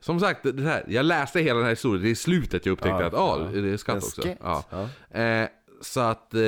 [0.00, 3.02] Som sagt, det här, jag läste hela den här historien, det är slutet jag upptäckte
[3.02, 3.60] Ja, att ah, ja.
[3.60, 4.22] det är skatt också.
[4.40, 4.64] Ja.
[4.70, 5.18] ja.
[5.20, 5.48] Eh,
[5.80, 6.40] så att eh,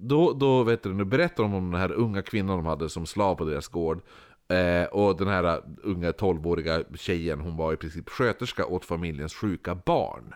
[0.00, 3.06] då, då vet du, nu berättar de om den här unga kvinnan de hade som
[3.06, 4.02] slav på deras gård.
[4.48, 9.74] Eh, och den här unga 12-åriga tjejen, hon var i princip sköterska åt familjens sjuka
[9.74, 10.34] barn.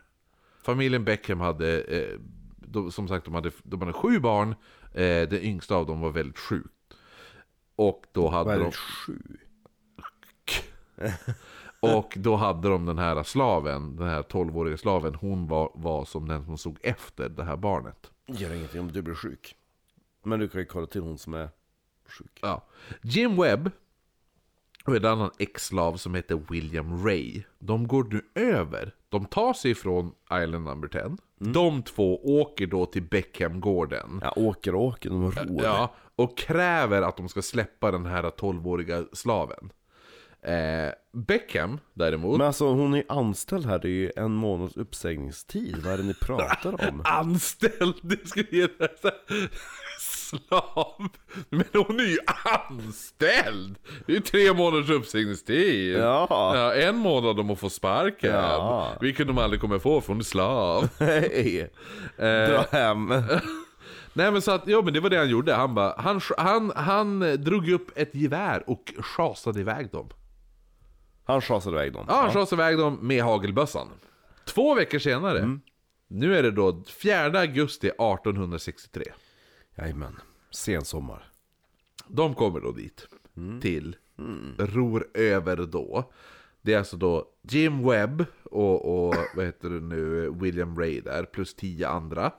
[0.63, 2.19] Familjen Beckham hade, eh,
[2.57, 4.55] de, som sagt, de hade, de hade sju barn.
[4.93, 6.73] Eh, den yngsta av dem var väldigt sjuk.
[7.77, 8.65] Och då hade är de...
[8.65, 8.73] det?
[8.73, 9.19] Sju?
[11.81, 16.29] Och då hade de den här slaven, den här 12-åriga slaven, hon var, var som
[16.29, 18.11] den som såg efter det här barnet.
[18.27, 19.57] Gör ingenting om du blir sjuk.
[20.23, 21.49] Men du kan ju kolla till hon som är
[22.07, 22.39] sjuk.
[22.43, 22.67] Ja.
[23.03, 23.71] Jim Webb
[24.89, 27.43] och en annan ex-slav som heter William Ray.
[27.59, 28.95] De går nu över.
[29.09, 31.17] De tar sig från Island number 10.
[31.39, 34.21] De två åker då till Beckhamgården.
[34.23, 35.63] Ja, åker och åker, de ror.
[35.63, 39.73] Ja, och kräver att de ska släppa den här 12-åriga slaven.
[40.43, 42.39] Eh, Beckham däremot.
[42.39, 45.77] Men alltså hon är anställd här, det är ju en månads uppsägningstid.
[45.85, 47.03] Vad är det ni pratar om?
[47.05, 47.95] Anställd!
[48.03, 48.69] Det skulle ge
[50.29, 51.09] slav.
[51.49, 53.79] Men hon är ju anställd!
[54.07, 55.97] Det är ju tre månaders uppsägningstid.
[55.97, 56.27] Ja.
[56.31, 58.35] ja en månad om att få sparken.
[58.35, 58.93] Ja.
[59.01, 60.89] Vilket de aldrig kommer få för hon är slav.
[60.99, 61.71] Hej!
[62.17, 63.09] Dra hem.
[64.13, 65.55] Nej men så att, ja men det var det han gjorde.
[65.55, 70.09] Han bara, han, han, han drog upp ett gevär och schasade iväg dem.
[71.25, 72.05] Han schasade iväg dem.
[72.09, 73.89] Ja, han schasade iväg dem med hagelbössan.
[74.45, 75.59] Två veckor senare,
[76.09, 79.05] nu är det då 4 augusti 1863.
[79.79, 80.17] Jajamän.
[80.51, 81.23] Sensommar.
[82.09, 83.09] De kommer då dit.
[83.63, 83.97] Till
[84.59, 86.13] Ror över då.
[86.63, 91.25] Det är alltså då Jim Webb och, och vad heter det nu, William Ray där,
[91.25, 92.33] plus tio andra.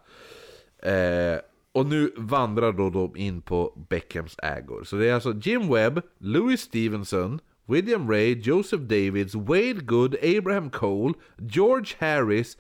[0.84, 1.40] Eh,
[1.72, 4.84] och nu vandrar då de in på Beckhams ägor.
[4.84, 10.70] Så det är alltså Jim Webb, Louis Stevenson, William Ray, Joseph Davids, Wade Good, Abraham
[10.70, 12.58] Cole, George Harris,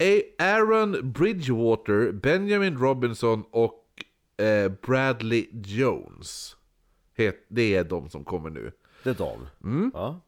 [0.00, 3.81] A- Aaron Bridgewater, Benjamin Robinson och
[4.36, 6.56] eh, Bradley Jones.
[7.16, 8.72] Het, det är de som kommer nu.
[9.04, 9.46] Det är de.
[9.94, 10.20] Ja.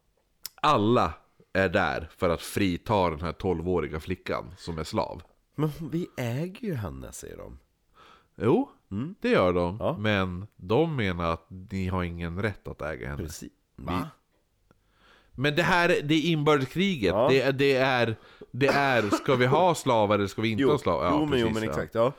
[0.55, 1.13] Alla
[1.53, 5.23] är där för att frita den här 12-åriga flickan som är slav.
[5.55, 7.59] Men vi äger ju henne, säger de.
[8.37, 8.71] Jo,
[9.21, 9.69] det gör de.
[9.75, 9.87] Mm.
[9.87, 9.97] Ja.
[9.99, 13.23] Men de menar att ni har ingen rätt att äga henne.
[13.23, 13.53] Precis.
[13.77, 14.09] Va?
[15.33, 17.15] Men det här, det är inbördeskriget.
[17.15, 17.29] Ja.
[17.31, 18.17] Det, det, är,
[18.51, 21.11] det är, ska vi ha slavar eller ska vi inte Jo, ha slavar?
[21.11, 21.69] jo, men, jo men ja.
[21.71, 22.13] exakt, ja.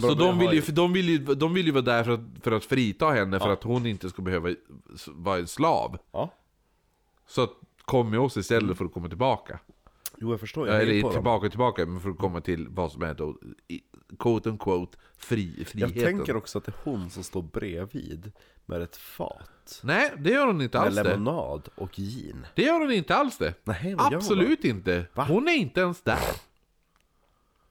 [0.00, 2.52] Så de vill, ju, de, vill ju, de vill ju vara där för att, för
[2.52, 3.52] att frita henne, för Ja.
[3.52, 4.50] att hon inte ska behöva
[5.08, 5.98] vara en slav.
[6.12, 6.30] Ja.
[7.26, 7.50] Så att,
[7.84, 9.58] kom med oss istället för att komma tillbaka.
[10.18, 10.68] Jo, jag förstår.
[10.68, 11.14] Jag Eller på dem.
[11.14, 13.36] tillbaka tillbaka, men för att komma till vad som är då,
[14.18, 16.02] quote unquote, fri, Jag friheten.
[16.02, 18.32] tänker också att det är hon som står bredvid
[18.66, 19.80] med ett fat.
[19.82, 21.02] Nej, det gör hon inte Med alls det.
[21.02, 22.46] lemonad och gin.
[22.54, 23.54] Det gör hon inte alls det.
[23.64, 25.06] Nej, Absolut inte.
[25.14, 25.24] Va?
[25.28, 26.18] Hon är inte ens där.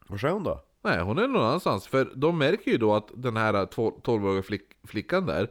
[0.07, 0.63] Var är hon då?
[0.83, 1.87] Nej, hon är någon annanstans.
[1.87, 5.49] För de märker ju då att den här 12-åriga flick, flickan där,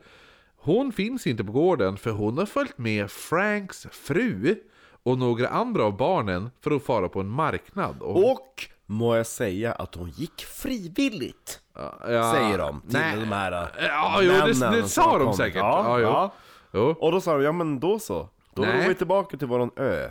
[0.56, 4.56] hon finns inte på gården för hon har följt med Franks fru
[5.02, 8.02] och några andra av barnen för att fara på en marknad.
[8.02, 11.60] Och, Och må jag säga att hon gick frivilligt.
[11.74, 13.16] ja, Säger de till nej.
[13.20, 15.56] de här Ja, jo, det, det sa de säkert.
[15.56, 16.30] Ja, Ja,
[16.72, 16.80] jo.
[16.80, 16.96] ja.
[16.98, 18.28] Och då sa de, ja men då så.
[18.54, 18.80] Då Nej.
[18.80, 20.08] går vi tillbaka till våran ö.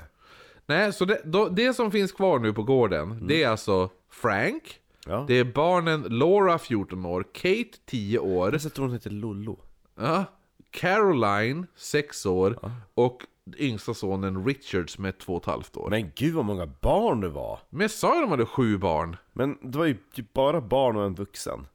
[0.65, 4.63] Nej, så det, då, det som finns kvar nu på gården, det är alltså Frank,
[5.11, 5.25] Ja.
[5.27, 9.59] det är barnen Laura 14 år, Kate 10 år, Jag tror hon heter Lollo.
[9.95, 10.25] Ja.
[10.69, 13.21] Caroline, 6 år, och
[13.57, 15.89] yngsta sonen Richard som är 2,5 år.
[15.89, 17.59] Men, gud vad många barn det var.
[17.69, 19.15] Men jag sa ju de hade sju barn.
[19.33, 21.67] Men det var ju typ bara barn och en vuxen.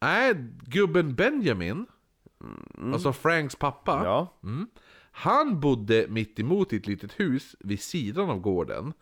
[0.00, 0.34] Nej,
[0.66, 1.86] gubben Benjamin,
[2.92, 4.28] alltså Franks pappa, Ja.
[5.10, 8.92] han bodde mitt emot i ett litet hus vid sidan av gården.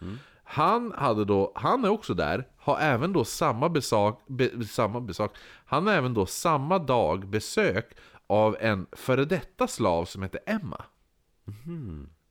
[0.53, 5.31] Han, hade då, han är också där, har även då samma besök, be, samma besök,
[5.65, 7.97] han har även då samma dag besök
[8.27, 10.85] av en före detta slav som heter Emma.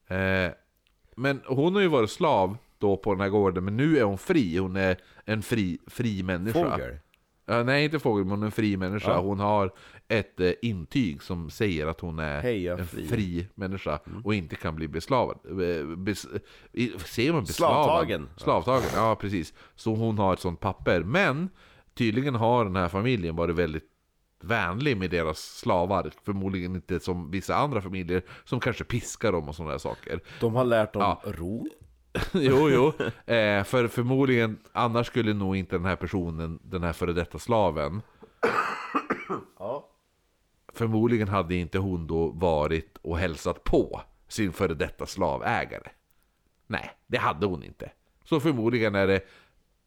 [0.08, 0.52] Eh,
[1.16, 4.18] men hon har ju varit slav då på den här gården, men nu är hon
[4.18, 4.58] fri.
[4.58, 6.72] Hon är en fri, fri människa.
[6.72, 6.98] Fågel.
[7.52, 9.18] Ja, nej, inte fågel, men en fri människa.
[9.20, 9.72] Hon har
[10.08, 13.08] ett eh, intyg som säger att hon är Hej, jag är en fri.
[13.08, 15.38] fri, människa och inte kan bli beslavad.
[15.98, 16.28] Bes,
[17.06, 17.86] ser man beslavad?
[17.86, 18.30] Slavtagen.
[18.38, 19.54] Slavtagen, ja precis.
[19.76, 21.04] Så hon har ett sånt papper.
[21.04, 21.50] Men
[21.94, 23.88] tydligen har den här familjen varit väldigt
[24.44, 26.12] vänlig med deras slavar.
[26.26, 30.20] Förmodligen inte som vissa andra familjer som kanske piskar dem och sådana där saker.
[30.40, 31.22] De har lärt dem Ja.
[31.32, 31.68] ro.
[32.34, 32.88] jo, jo.
[33.34, 38.02] Eh, för förmodligen, annars skulle nog inte den här personen, den här före detta slaven,
[39.60, 39.90] Ja.
[40.74, 45.90] förmodligen hade inte hon då varit och hälsat på sin före detta slavägare.
[46.68, 47.92] Nej, det hade hon inte.
[48.24, 49.22] Så förmodligen är det,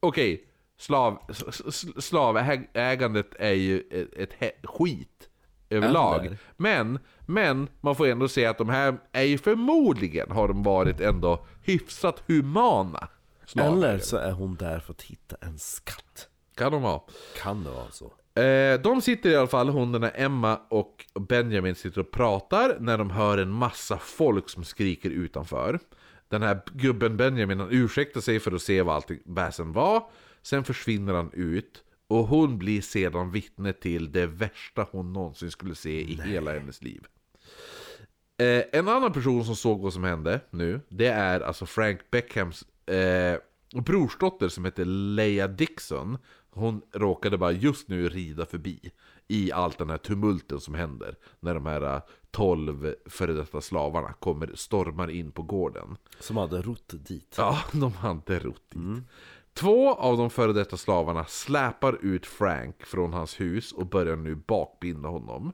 [0.01, 0.47] okej,
[0.77, 5.29] slav, s- s- slavägandet är ju ett, ett skit
[5.75, 6.37] överlag.
[6.57, 11.01] Men, men man får ändå säga att de här är ju förmodligen, har de varit
[11.01, 13.09] ändå hyfsat humana.
[13.47, 13.89] slavägare.
[13.89, 16.29] Eller så är hon där för att hitta en skatt.
[16.55, 17.07] Kan de ha.
[17.43, 18.13] Kan det vara så?
[18.41, 19.69] Eh, de sitter i alla fall,
[20.03, 25.11] här Emma och Benjamin sitter och pratar när de hör en massa folk som skriker
[25.11, 25.79] utanför.
[26.29, 30.03] Den här gubben Benjamin han ursäktar sig för att se vad allting väsen var.
[30.43, 35.75] Sen försvinner han ut och hon blir sedan vittne till det värsta hon någonsin skulle
[35.75, 37.07] se i hela hennes liv.
[38.39, 42.63] Eh, en annan person som såg vad som hände nu, det är alltså Frank Beckhams
[42.89, 43.39] eh,
[43.83, 46.19] brorsdotter som heter Leia Dixon.
[46.51, 48.91] Hon råkade bara just nu rida förbi
[49.29, 51.17] i allt den här tumulten som händer.
[51.41, 55.97] När de här 12 före detta slavarna kommer, stormar in på gården.
[56.21, 57.35] Som hade rott dit.
[57.39, 59.05] Ja, de hade rott dit.
[59.55, 64.35] Två av de före detta slavarna släpar ut Frank från hans hus och börjar nu
[64.35, 65.53] bakbinda honom.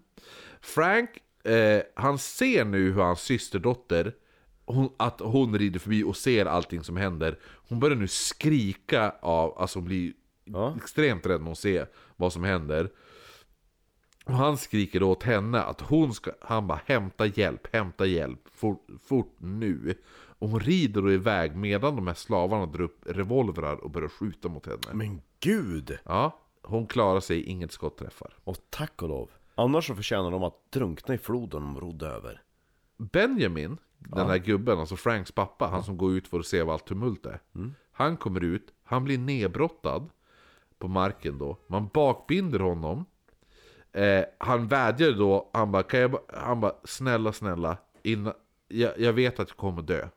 [0.61, 1.11] Frank,
[1.45, 4.15] eh, han ser nu hur hans systerdotter,
[4.65, 7.39] hon, att hon rider förbi och ser allting som händer.
[7.69, 10.13] Hon börjar nu skrika av, alltså hon blir
[10.45, 10.75] Ja.
[10.77, 12.91] extremt rädd när hon ser vad som händer.
[14.25, 18.41] Och han skriker då åt henne att hon ska, han bara hämta hjälp, hämta hjälp,
[18.55, 19.95] fort, fort nu.
[20.41, 24.49] Och hon rider då iväg medan de här slavarna drar upp revolvrar och börjar skjuta
[24.49, 24.93] mot henne.
[24.93, 25.99] Men gud!
[26.05, 28.35] Ja, hon klarar sig, inget skott träffar.
[28.45, 29.31] Och tack och lov.
[29.55, 32.43] Annars så förtjänar de att drunkna i floden de rodde över.
[32.97, 36.73] Benjamin, den här gubben, alltså Franks pappa, han som går ut för att se vad
[36.73, 37.41] allt tumult är.
[37.93, 40.09] Han kommer ut, han blir nedbrottad
[40.79, 41.57] på marken då.
[41.67, 43.05] Man bakbinder honom.
[43.93, 48.33] Eh, han vädjar då, han bara, kan jag, ba-" han bara snälla snälla, innan,
[48.69, 50.09] jag, jag vet att jag kommer dö.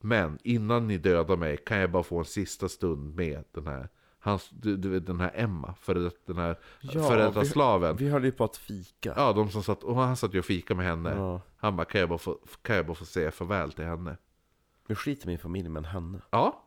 [0.00, 3.88] Men innan ni dödar mig kan jag bara få en sista stund med den här
[4.22, 7.96] Hans, du, du, den här Emma, för den här Ja, före detta slaven.
[7.96, 9.14] Vi höll ju på att fika.
[9.16, 11.10] Ja, de som satt, och han satt ju och fika med henne.
[11.10, 11.40] Ja.
[11.56, 14.16] Han bara, kan jag bara, få, kan jag bara få säga farväl till henne?
[14.86, 16.20] Vi skiter min familj, men henne.
[16.30, 16.64] Ja.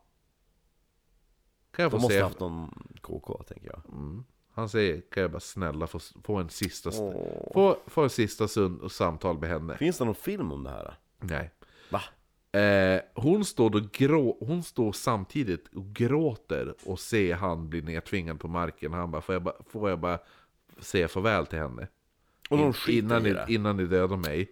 [1.71, 2.23] Kan jag De få måste säga...
[2.23, 3.81] ha haft någon KK, tänker jag.
[4.53, 6.89] Han säger, kan jag bara snälla få, få en sista...
[6.89, 7.53] st- Åh.
[7.53, 9.77] Få, få en sista stund och samtal med henne?
[9.77, 10.97] Finns det någon film om det här?
[11.19, 11.51] Nej.
[12.59, 18.39] Eh, hon, står då grå, hon står samtidigt och gråter och ser han bli nedtvingad
[18.39, 18.93] på marken.
[18.93, 20.19] Han bara, får jag bara, får jag bara
[20.79, 21.87] säga farväl till henne?
[22.49, 24.51] Och de In- innan, ni, innan ni dödar mig.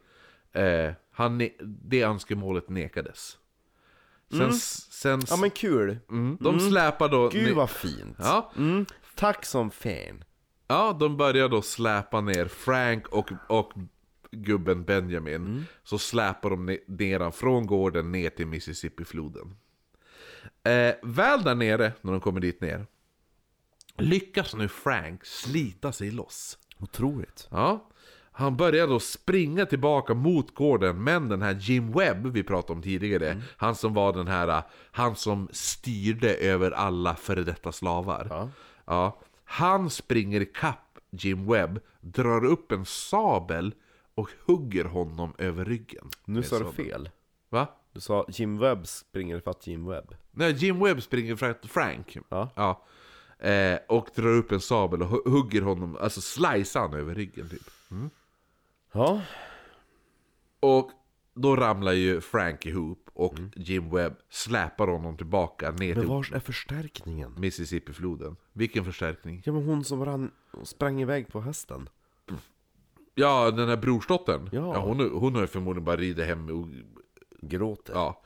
[0.54, 3.38] Eh, han, det önskemålet nekades.
[4.32, 5.97] Sen, s- sen Ja men kul!
[6.10, 7.30] mm, de släpar då...
[7.30, 8.16] Gud ne- vad fint!
[8.20, 8.86] ja, Mm.
[9.16, 10.24] Tack som fan!
[10.68, 13.74] ja, de börjar då släpa ner Frank och, och
[14.32, 15.66] gubben Benjamin.
[15.84, 19.56] Så släpar de ne- ner från gården ner till Mississippi-floden.
[20.64, 22.86] Eh, väl där nere, när de kommer dit ner,
[23.98, 26.58] lyckas nu Frank slita sig loss.
[26.80, 27.48] Otroligt.
[27.52, 27.88] Ja.
[28.34, 32.82] Han börjar då springa tillbaka mot gården, men den här Jim Webb vi pratade om
[32.82, 38.28] tidigare, han som var den här, han som styrde över alla före detta slavar.
[38.30, 38.50] Ja.
[38.86, 43.74] Ja, han springer ikapp Jim Webb, drar upp en sabel
[44.16, 46.09] och hugger honom över ryggen.
[46.26, 47.09] Nu sa du fel.
[47.49, 47.68] Va?
[47.93, 50.16] Du sa Jim Webb springer ifatt Jim Webb.
[50.32, 52.18] Nej, Jim Webb springer till Frank.
[52.30, 52.49] Ja.
[52.55, 52.86] Ja.
[53.47, 57.49] Eh, och drar upp en sabel och hu- hugger honom, alltså slicear han över ryggen
[57.49, 57.70] typ.
[58.91, 59.22] Ja.
[60.59, 60.91] Och
[61.34, 66.32] då ramlar ju Frank ihop och Jim Webb släpar honom tillbaka ner Men till vars
[66.32, 67.34] är förstärkningen?
[67.38, 68.36] Mississippi-floden.
[68.53, 69.41] Vilken förstärkning?
[69.45, 70.32] Ja men hon som rann,
[70.64, 71.89] sprang iväg på hästen.
[73.16, 74.49] Ja, den här brorsdottern.
[74.51, 74.80] Ja.
[74.80, 76.68] hon, hon har ju förmodligen bara ridit hem och...
[77.43, 77.93] Gråter.
[77.93, 78.22] Ja.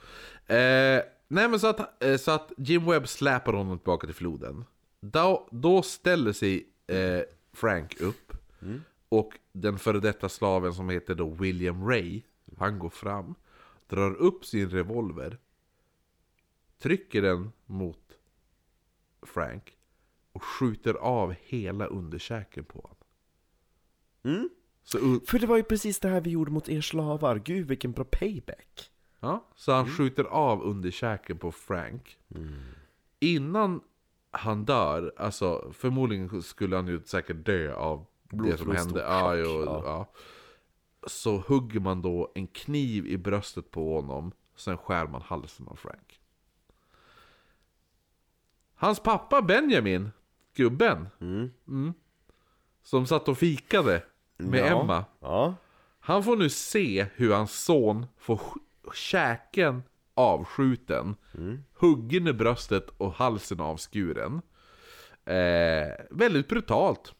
[0.55, 4.65] Eh, nej men så att, eh, så att Jim Webb släpar honom tillbaka till floden.
[4.99, 7.21] Då, då ställer sig eh,
[7.53, 8.25] Frank upp.
[9.09, 12.21] Och den före detta slaven som heter då William Ray,
[12.57, 13.35] han går fram,
[13.87, 15.37] drar upp sin revolver,
[16.77, 18.17] trycker den mot
[19.21, 19.77] Frank
[20.31, 22.97] och skjuter av hela underkäken på honom.
[24.23, 24.49] Mm.
[24.87, 27.39] Så, För det var ju precis det här vi gjorde mot er slavar.
[27.39, 28.91] Gud vilken bra payback.
[29.19, 32.17] ja, så han skjuter av underkäken på Frank.
[33.19, 33.81] Innan
[34.31, 38.99] han dör, alltså förmodligen skulle han ju säkert dö av det som hände.
[39.01, 39.81] Ja, jo, Ja.
[39.85, 40.11] ja.
[41.07, 45.75] Så hugger man då en kniv i bröstet på honom, sen skär man halsen av
[45.75, 46.19] Frank.
[48.75, 50.11] Hans pappa Benjamin,
[50.53, 51.93] gubben, mm,
[52.83, 54.03] som satt och fikade
[54.37, 54.81] med Ja.
[54.81, 55.05] Emma.
[55.19, 55.55] Ja.
[55.99, 58.41] Han får nu se hur hans son får
[58.93, 59.83] käken
[60.13, 61.15] avskjuten,
[61.73, 64.41] huggen i bröstet och halsen avskuren.
[65.25, 67.13] Eh, väldigt brutalt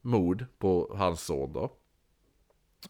[0.00, 1.72] mord på hans son då.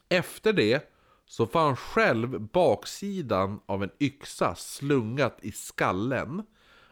[0.09, 0.91] Efter det
[1.27, 6.43] så får han själv baksidan av en yxa slungat i skallen.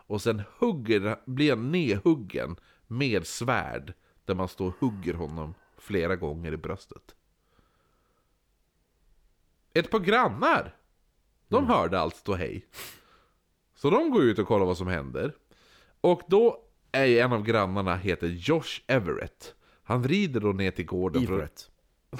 [0.06, 2.56] Och sen hugger, blir han nedhuggen
[2.86, 3.92] med svärd
[4.24, 7.14] där man står och hugger honom flera gånger i bröstet.
[9.74, 10.76] Ett par grannar,
[11.49, 12.66] de hörde allt stå hej.
[13.74, 15.35] Så de går ut och kollar vad som händer.
[16.01, 19.55] Och då är en av grannarna heter Josh Everett.
[19.83, 21.70] Han rider då ner till gården för Everett.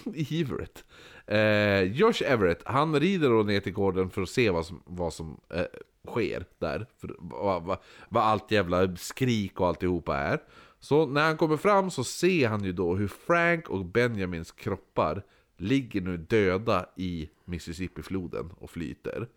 [0.31, 0.85] Everett.
[1.27, 5.13] Eh, Josh Everett, han rider då ner till gården för att se vad som, vad
[5.13, 5.65] som eh,
[6.07, 6.87] sker där.
[6.99, 7.79] För, vad, vad,
[8.09, 10.43] vad allt jävla skrik och alltihopa är.
[10.81, 15.25] Så när han kommer fram så ser han ju då hur Frank och Benjamins kroppar
[15.57, 19.29] ligger nu döda i Mississippi-floden och flyter.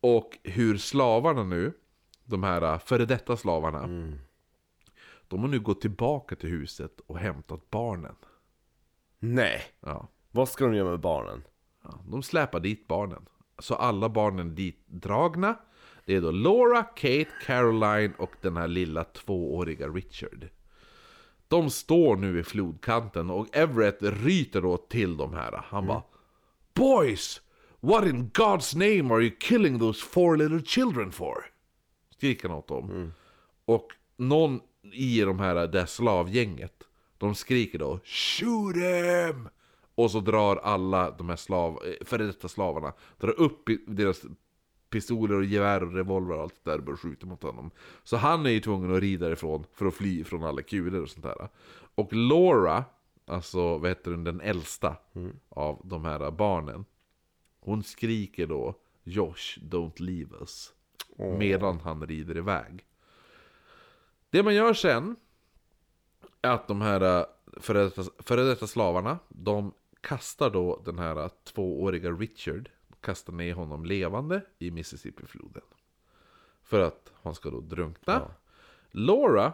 [0.00, 1.72] Och hur slavarna nu,
[2.24, 4.12] de här äh, före detta slavarna,
[5.28, 8.14] de har nu gått tillbaka till huset och hämtat barnen.
[9.18, 9.62] Nej!
[9.80, 10.08] Ja.
[10.30, 11.42] Vad ska de göra med barnen?
[11.82, 13.28] Ja, de släpar dit barnen.
[13.58, 15.56] Så alla barnen dit dragna.
[16.04, 20.48] Det är då Laura, Kate, Caroline och den här lilla tvååriga Richard.
[21.52, 25.64] De står nu i flodkanten och Everett ryter då till de här.
[25.64, 26.02] Han bara
[26.74, 27.40] Boys!
[27.80, 31.44] What in God's name are you killing those four little children for?
[32.16, 32.90] Skriker han åt dem.
[33.64, 33.86] Och
[34.16, 34.60] någon
[34.92, 36.82] i de här, det slavgänget,
[37.18, 39.48] de skriker då Shoot him!
[39.94, 44.22] Och så drar alla de här slav, eh, före detta slavarna, drar upp i- deras
[44.92, 47.70] pistoler och gevär och revolver och allt det där och börjar skjuta mot honom.
[48.02, 51.10] Så han är ju tvungen att rida ifrån för att fly från alla kulor och
[51.10, 51.48] sånt där.
[51.94, 52.84] Och Laura,
[53.26, 54.96] alltså vad heter hon, den äldsta
[55.48, 56.84] av de här barnen.
[57.60, 58.74] Hon skriker då
[59.04, 60.72] Josh, don't leave us.
[61.16, 62.84] Medan han rider iväg.
[64.30, 65.16] Det man gör sen
[66.42, 67.24] är att de här äh,
[67.60, 72.70] före detta, före detta slavarna, de kastar då den här äh, tvååriga Richard,
[73.02, 75.62] kastar ner honom levande i Mississippi-floden.
[76.62, 78.34] För att han ska då drunkna.
[78.90, 79.52] Laura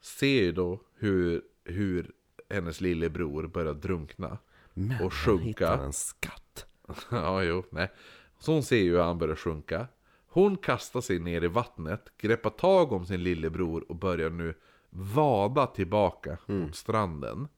[0.00, 2.10] ser ju då hur, hur
[2.50, 4.38] hennes lillebror börjar drunkna.
[4.74, 5.44] Men och sjunka.
[5.44, 6.66] hittar en skatt.
[7.10, 7.90] Ja, jo, nej.
[8.38, 9.86] Så hon ser ju hur han börjar sjunka.
[10.26, 14.54] Hon kastar sig ner i vattnet, greppar tag om sin lillebror och börjar nu
[14.90, 17.48] vada tillbaka mot stranden.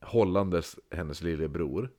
[0.00, 1.90] Hållandes hennes lillebror.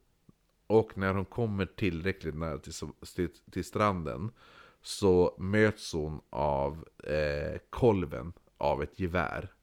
[0.68, 2.74] Och när hon kommer tillräckligt nära till,
[3.16, 4.32] till, till stranden
[4.82, 9.54] så möts hon av eh, kolven av ett gevär.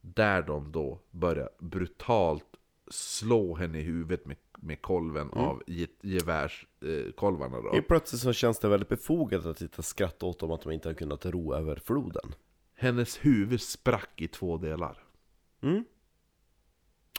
[0.00, 2.46] Där de då börjar brutalt
[2.90, 7.82] slå henne i huvudet med, med kolven av ge, gevärskolvarna eh, kolvarna då.
[7.88, 10.88] Plötsligt så känns det väldigt befogat att sitta och skratta åt dem att de inte
[10.88, 12.34] har kunnat ro över floden.
[12.74, 15.04] Hennes huvud sprack i två delar.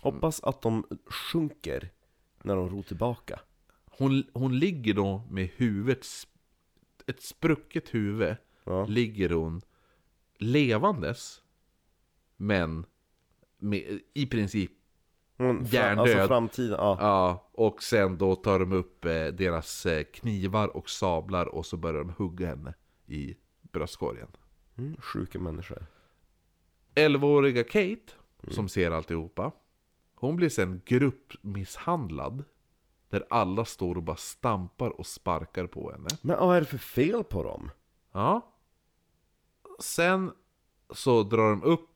[0.01, 1.91] Hoppas att de sjunker
[2.43, 3.39] när de ror tillbaka.
[3.85, 6.05] Hon, hon ligger då med huvudet,
[7.07, 8.85] ett sprucket huvud, Ja.
[8.85, 9.61] ligger hon
[10.37, 11.41] levandes,
[12.37, 12.85] men
[13.57, 14.71] med, i princip
[15.65, 15.99] Hjärndöd.
[15.99, 16.97] Alltså framtiden, ja.
[16.99, 21.77] Ja, och sen då tar de upp eh, deras eh, knivar och sablar och så
[21.77, 22.73] börjar de hugga henne
[23.07, 24.27] i bröstkorgen.
[24.77, 25.85] Mm, sjuka människor.
[26.95, 28.13] 11-åriga Kate,
[28.47, 29.51] som ser alltihopa,
[30.21, 32.43] hon blir sen gruppmisshandlad.
[33.09, 36.07] Där alla står och bara stampar och sparkar på henne.
[36.21, 37.69] Men vad är det för fel på dem?
[38.11, 38.41] Ja.
[39.79, 40.31] Sen
[40.89, 41.89] så drar de upp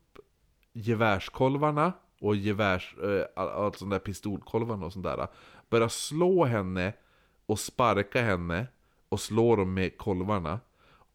[0.73, 5.27] gevärskolvarna och gevärs, eh, all- allt sånt där pistolkolvarna och sånt där.
[5.69, 6.93] Börjar slå henne
[7.45, 8.67] och sparka henne
[9.09, 10.59] och slå dem med kolvarna.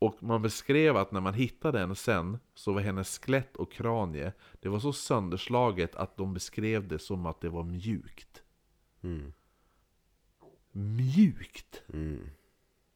[0.01, 4.33] Och man beskrev att när man hittade henne sen så var hennes skelett och kranie
[4.61, 8.43] Det var så sönderslaget att de beskrev det som att det var mjukt.
[10.73, 11.83] Mjukt!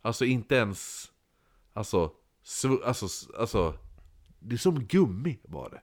[0.03, 1.13] Alltså inte ens...
[1.73, 2.13] Alltså,
[2.85, 3.75] alltså, alltså...
[4.39, 5.81] Det är som gummi var det.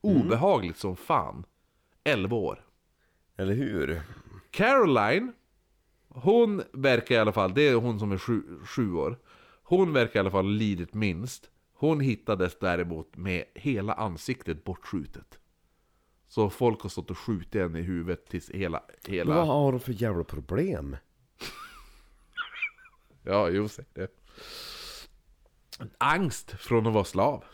[0.00, 1.44] Obehagligt som fan.
[2.04, 2.64] 11 år.
[3.36, 4.02] Eller hur?
[4.50, 5.32] Caroline,
[6.08, 9.18] hon verkar i alla fall, det är hon som är sju, sju år.
[9.68, 11.50] Hon verkar i alla fall lidit minst.
[11.74, 15.38] Hon hittades däremot med hela ansiktet bortskjutet.
[16.28, 18.82] Så folk har stått och skjutit henne i huvudet tills hela...
[19.06, 19.34] hela...
[19.34, 20.96] Vad har de för jävla problem?
[23.22, 24.10] Ja, jo, säg det.
[25.98, 27.44] Angst från att vara slav.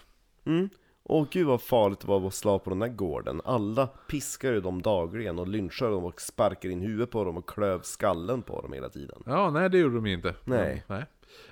[0.44, 0.68] Mm.
[1.04, 3.40] Åh gud vad farligt det var att vara slav på den där gården.
[3.44, 7.48] Alla piskar ju dem dagligen och lynchar dem och sparkar in huvudet på dem och
[7.48, 9.22] klöv skallen på dem hela tiden.
[9.26, 10.34] Ja, nej det gjorde de ju inte.
[10.44, 10.84] Nej.
[10.86, 11.04] nej.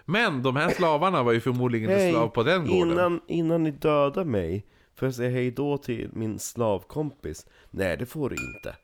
[0.04, 2.90] Men de här slavarna var ju förmodligen inte slav på den gården.
[2.92, 7.46] innan, innan ni dödar mig, får jag säga hej då till min slavkompis?
[7.70, 8.76] Nej, det får du inte.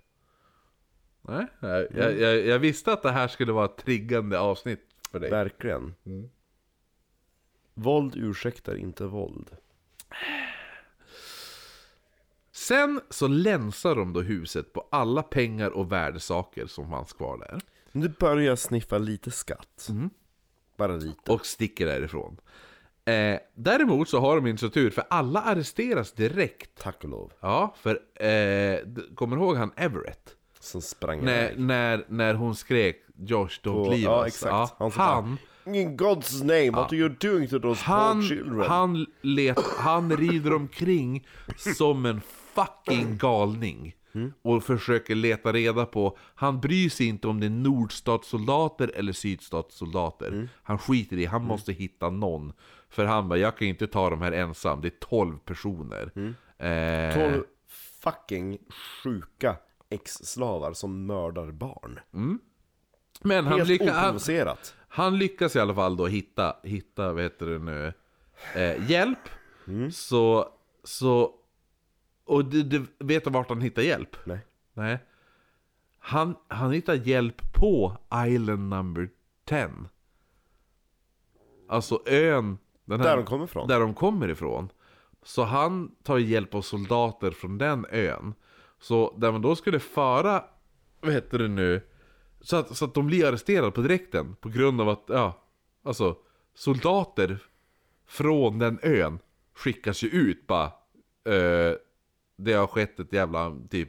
[1.23, 5.21] Nej, jag, jag, jag, jag visste att det här skulle vara ett triggande avsnitt för
[5.21, 5.31] dig.
[5.31, 5.95] Verkligen.
[7.75, 9.51] Våld ursäktar inte våld.
[12.57, 17.61] Sen så länsar de då huset på alla pengar och värdesaker som fanns kvar där.
[17.93, 19.87] Nu börjar jag sniffa lite skatt.
[19.89, 20.11] Mm.
[20.77, 21.33] Bara lite.
[21.33, 22.37] Och sticker därifrån.
[23.05, 26.83] Eh, däremot så har de inte så tur, för alla arresteras direkt.
[26.83, 27.33] Tack och lov.
[27.41, 28.79] Ja, för eh,
[29.15, 30.37] kommer du ihåg han Everett?
[30.61, 34.75] Som sprang När, när, när hon skrek 'Josh, don't På- leave ja, us' exakt.
[34.79, 38.69] Ja, Han han, In God's name, what are you doing to those han, poor children?
[38.71, 41.27] han, let, han rider omkring
[41.77, 42.21] som en
[42.57, 43.95] fucking galning.
[44.43, 50.49] Och försöker leta reda på, han bryr sig inte om det är nordstatssoldater eller sydstatssoldater.
[50.63, 52.53] Han skiter i, han måste hitta någon.
[52.89, 56.13] För han bara, jag kan inte ta de här ensam, det är 12 personer.
[56.59, 57.45] Eh, 12
[58.03, 58.59] fucking
[59.03, 59.57] sjuka
[59.91, 62.01] ex-slavar som mördar barn.
[63.23, 64.19] men han, lycka, han,
[64.89, 67.93] han lyckas i alla fall då hitta, hitta vad heter det nu,
[68.55, 69.19] eh, hjälp.
[69.93, 70.49] Så,
[70.85, 71.35] så,
[72.27, 74.17] och du, du vet du vart han hittar hjälp?
[74.25, 74.39] Nej.
[74.75, 74.99] Nej.
[75.99, 77.97] Han, han hittar hjälp på
[78.27, 79.09] Island number
[79.45, 79.69] 10.
[81.69, 82.59] Alltså ön...
[82.85, 83.69] Den Där de kommer ifrån.
[83.69, 84.69] Där de kommer ifrån.
[85.23, 88.35] Så han tar hjälp av soldater från den ön.
[88.81, 90.45] Så där man då skulle föra,
[91.01, 91.81] vad heter det nu?
[92.41, 94.37] Så att, så att de blir arresterade på direkten.
[94.41, 95.45] På grund av att, ja,
[95.83, 96.17] alltså
[96.55, 97.39] soldater
[98.07, 99.19] från den ön
[99.55, 100.73] skickas ju ut bara.
[101.25, 101.75] Eh,
[102.37, 103.89] det har skett ett jävla typ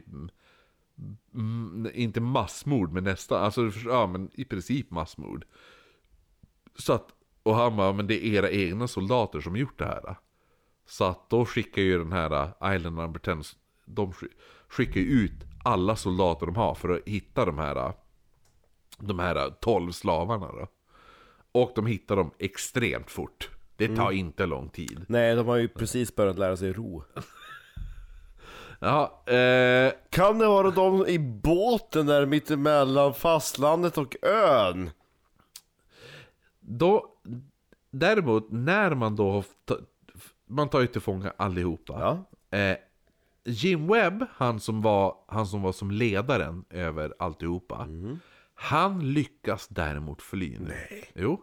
[1.34, 5.46] mm, inte massmord men nästan, alltså ja men i princip massmord.
[6.76, 7.08] Så att,
[7.44, 10.16] och han bara, men det är era egna soldater som gjort det här.
[10.86, 13.36] Så att då skickar ju den här Island Number 10,
[13.86, 14.34] de sk-
[14.68, 17.94] skickar ju ut alla soldater de har för att hitta de här
[19.00, 20.68] de här 12 slavarna då.
[21.52, 23.50] Och de hittar dem extremt fort.
[23.76, 25.06] Det tar inte lång tid.
[25.08, 27.04] Nej, de har ju precis börjat lära sig ro.
[28.80, 34.90] Ja, eh, Kan det vara de i båten där mittemellan fastlandet och ön?
[36.60, 37.06] Då,
[37.92, 39.46] däremot, när man då har
[40.46, 42.26] Man tar ju till fånga allihopa.
[42.52, 42.58] Ja.
[42.58, 42.78] Eh,
[43.44, 47.88] Jim Webb, han som, var, han som var som ledaren över alltihopa.
[48.54, 50.68] Han lyckas däremot fly nu.
[50.68, 51.12] Nej.
[51.16, 51.42] Jo.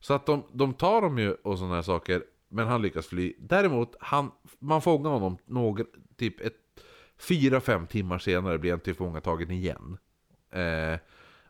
[0.00, 2.22] Så att de, de tar dem ju och sådana här saker.
[2.48, 3.34] Men han lyckas fly.
[3.38, 5.84] Däremot, han, man fångar honom några,
[6.16, 6.56] typ ett,
[7.18, 9.98] fyra, fem timmar senare blir han tillfångatagen igen.
[10.50, 10.98] Eh,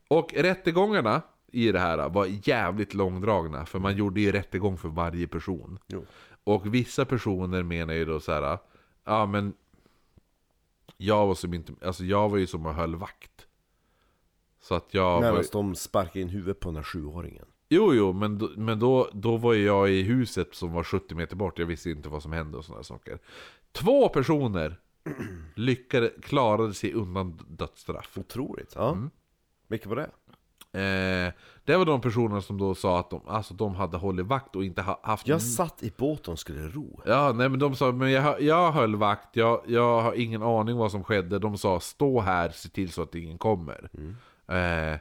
[0.09, 3.67] och rättegångarna i det här var jävligt långdragna.
[3.67, 5.79] För man gjorde ju rättegång för varje person.
[5.87, 6.05] Jo.
[6.45, 8.59] Och vissa personer menar ju då så här,
[9.05, 9.55] ja men
[10.97, 13.47] jag var som inte, alltså jag var ju som och höll vakt.
[14.61, 17.45] Så att jag var, Medan de sparkar in huvudet på den här sjuåringen.
[17.69, 21.37] Jo jo, men, då, men då, då var jag i huset som var 70 meter
[21.37, 23.19] bort, jag visste inte vad som hände och sådana saker.
[23.73, 24.81] Två personer
[25.55, 28.19] lyckades, klarade sig undan dödsstraff.
[28.19, 28.73] Otroligt.
[28.77, 28.93] Ja.
[28.93, 29.11] Mm.
[29.69, 30.11] Vilka var det?
[30.77, 31.33] Eh,
[31.65, 34.65] det var de personerna som då sa att de, alltså, de hade hållit vakt och
[34.65, 37.01] inte ha, haft Jag satt i båten och skulle ro.
[37.07, 40.77] Ja, nej men de sa, men jag, jag höll vakt, jag, jag har ingen aning
[40.77, 41.39] vad som skedde.
[41.39, 43.91] De sa, stå här, se till så att ingen kommer.
[44.49, 44.99] Eh,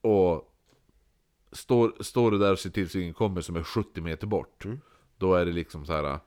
[0.00, 0.54] och
[1.52, 4.64] står, står du där och ser till så ingen kommer som är 70 meter bort.
[5.16, 6.18] Då är det liksom så här.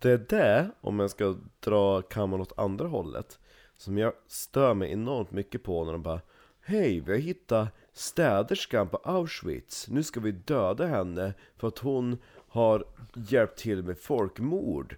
[0.00, 3.38] Det är det, om jag ska dra kameran åt andra hållet,
[3.76, 6.20] som jag stör mig enormt mycket på när de bara
[6.60, 9.88] Hej, vi har hittat städerskan på Auschwitz.
[9.88, 12.84] Nu ska vi döda henne för att hon har
[13.14, 14.96] hjälpt till med folkmord.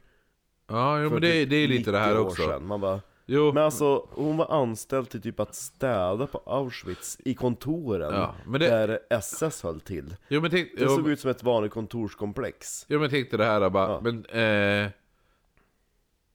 [0.66, 2.42] Ja, jo, men det, typ det är lite det här 90 år också.
[2.42, 2.66] sedan.
[2.66, 3.00] Man bara,
[3.34, 8.34] Jo, men alltså, hon var anställd till typ att städa på Auschwitz i kontoren Ja,
[8.46, 10.16] det- där SS höll till.
[10.28, 12.86] jo, men tänk, Det jo, såg ut som ett vanligt kontorskomplex.
[12.88, 14.00] Jo men tänk dig det här bara, Ja.
[14.02, 14.90] men eh,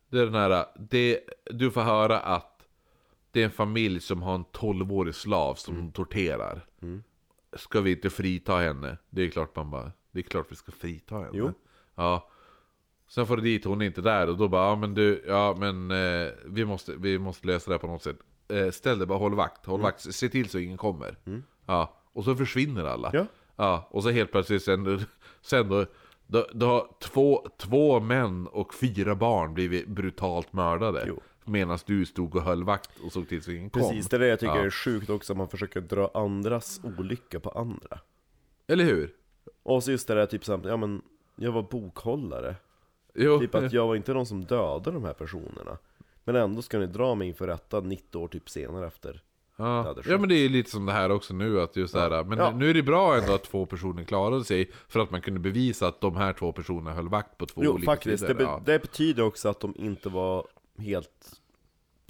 [0.10, 2.54] Det är den här, det, du får höra att
[3.32, 5.92] Det är en familj som har en 12-årig slav som Mm.
[5.92, 6.66] torterar
[7.58, 8.98] Ska vi inte frita henne?
[9.10, 11.52] Det är klart man bara, det är klart vi ska frita henne Jo.
[11.96, 12.30] Ja
[13.08, 15.56] Sen får du dit, hon är inte där och då bara, ja men du, ja
[15.60, 19.08] men eh, vi, måste, vi måste lösa det här på något sätt eh, Ställ dig
[19.08, 21.18] bara, håll vakt, håll vakt, se till så ingen kommer
[21.66, 23.26] Ja, och så försvinner alla Ja.
[23.56, 25.06] Ja, och så helt plötsligt sen,
[25.42, 25.86] sen då,
[26.28, 31.04] då, då har två, två män och fyra barn blivit brutalt mördade.
[31.08, 31.20] Jo.
[31.46, 33.82] Medan du stod och höll vakt och såg till så ingen kom.
[33.82, 34.66] Precis, det är det jag tycker Ja.
[34.66, 38.00] är sjukt också, att man försöker dra andras olycka på andra.
[38.68, 39.14] Eller hur?
[39.64, 41.02] Och så just det där typ samt, ja men
[41.36, 42.56] jag var bokhållare.
[43.18, 45.78] Jo, Typ att jag var inte de som dödade de här personerna.
[46.24, 49.14] Men ändå ska ni dra mig inför rätta 90 år typ senare efter.
[49.14, 49.96] det ja.
[50.06, 52.38] ja men det är lite som det här också nu att just det här, men
[52.38, 52.52] Ja.
[52.52, 55.88] nu är det bra ändå att två personer klarade sig För att man kunde bevisa
[55.88, 58.44] att de här två personerna höll vakt på två Jo olika faktiskt, det, sidor be-
[58.44, 58.62] ja.
[58.66, 60.46] det betyder också att de inte var
[60.78, 61.37] helt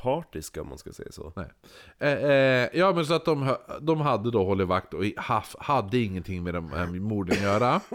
[0.08, 1.34] partiska om man ska säga så.
[1.36, 1.46] Nej.
[2.00, 5.98] Eh, eh, ja men så att de, de hade då hållit vakt och haf, hade
[5.98, 7.82] ingenting med de här morden att göra.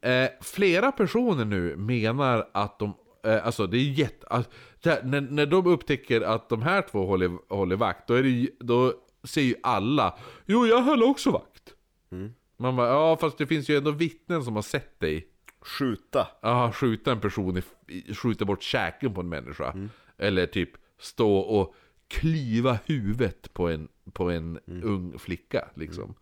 [0.00, 4.44] Eh, flera personer nu menar att de, eh, alltså det är jätte,
[4.84, 8.48] här, när, när de upptäcker att de här två håller, håller vakt, då, är det,
[8.60, 8.92] då
[9.24, 11.74] säger ju alla Jo jag höll också vakt.
[12.56, 15.26] Man bara, ja fast det finns ju ändå vittnen som har sett dig
[15.60, 16.28] Skjuta.
[16.42, 19.74] Aha, skjuta en person, i, skjuta bort käken på en människa.
[20.18, 20.70] Eller typ
[21.00, 21.74] stå och
[22.08, 26.14] klyva huvudet på en, på en ung flicka liksom.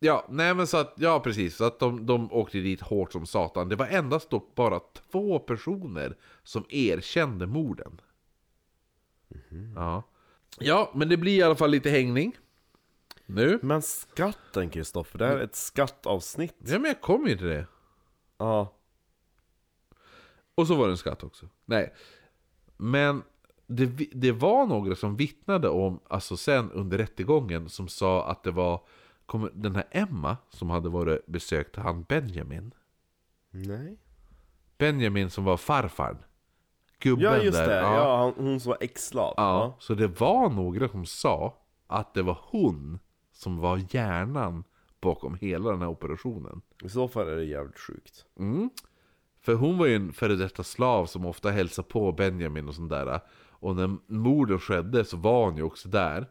[0.00, 3.26] Ja, nej men så att, ja precis, så att de, de åkte dit hårt som
[3.26, 3.68] satan.
[3.68, 4.80] Det var endast dock bara
[5.10, 8.00] två personer som erkände morden.
[9.74, 10.02] Ja.
[10.58, 12.36] ja, men det blir i alla fall lite hängning.
[13.26, 13.58] Nu.
[13.62, 16.56] Men skatten Kristoffer, det här är ett skattavsnitt.
[16.58, 17.66] Ja men jag kommer ju till det.
[18.38, 18.74] Ja.
[20.54, 21.48] Och så var det en skatt också.
[21.64, 21.94] Nej.
[22.76, 23.22] Men
[23.68, 28.50] det, det var några som vittnade om, alltså sen under rättegången, som sa att det
[28.50, 28.80] var
[29.52, 32.74] den här Emma som hade varit besökt han Benjamin.
[33.50, 33.98] Nej.
[34.78, 36.18] Benjamin som var farfarn.
[36.98, 37.68] Gubben Ja just där.
[37.68, 39.34] det, ja, han, hon som var ex-slav.
[39.36, 42.98] Ja, så det var några som sa att det var hon
[43.32, 44.64] som var hjärnan
[45.00, 46.62] bakom hela den här operationen.
[46.84, 48.24] I så fall är det jävligt sjukt.
[48.38, 48.70] Mm.
[49.40, 52.90] För hon var ju en före detta slav som ofta hälsade på Benjamin och sånt
[52.90, 53.20] där.
[53.60, 56.26] Och när morden skedde så var hon ju också där.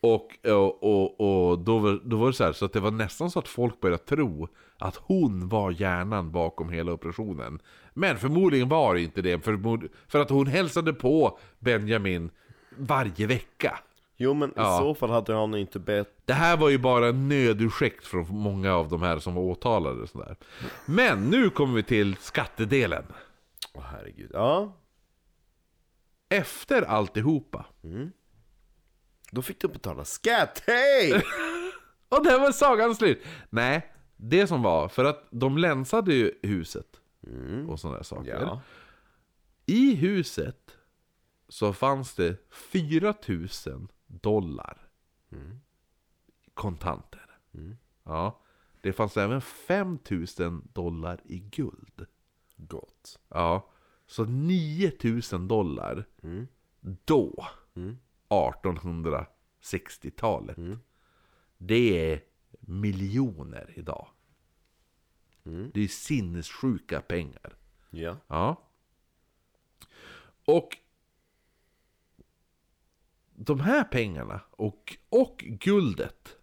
[0.00, 1.20] Och, och, och,
[1.50, 3.48] och då, var, då var det så här, så att det var nästan så att
[3.48, 4.48] folk började tro
[4.78, 7.58] att hon var hjärnan bakom hela operationen.
[7.94, 12.30] Men förmodligen var det inte det, för, för att hon hälsade på Benjamin
[12.78, 13.78] varje vecka.
[14.16, 14.76] Jo men Ja.
[14.76, 16.08] i så fall hade han inte bett...
[16.24, 20.02] Det här var ju bara en nödursäkt från många av de här som var åtalade
[20.02, 20.36] och sådär.
[20.86, 23.04] Men nu kommer vi till skattedelen.
[23.74, 24.30] Åh herregud.
[24.34, 24.72] Ja.
[26.38, 27.66] Efter alltihopa.
[29.30, 31.12] Då fick du betala skatt, hej!
[32.08, 33.22] Och där var sagan slut!
[33.50, 37.00] Nej, det som var, för att de länsade ju huset.
[37.68, 38.40] Och sådana där saker.
[38.40, 38.60] ja.
[39.66, 40.76] I huset
[41.48, 44.88] så fanns det 4000 dollar
[46.54, 47.38] kontanter.
[48.04, 48.40] Ja.
[48.80, 52.06] Det fanns även 5000 dollar i guld.
[52.56, 53.18] Gott.
[53.28, 53.70] Ja,
[54.06, 56.04] så 9000 dollar
[56.80, 57.46] då,
[58.28, 60.56] 1860-talet.
[61.58, 62.22] Det är
[62.60, 64.08] miljoner idag.
[65.42, 67.56] Det är sinnessjuka pengar.
[67.90, 68.16] Ja.
[68.26, 68.68] Ja.
[70.44, 70.78] Och
[73.34, 76.36] de här pengarna och, och guldet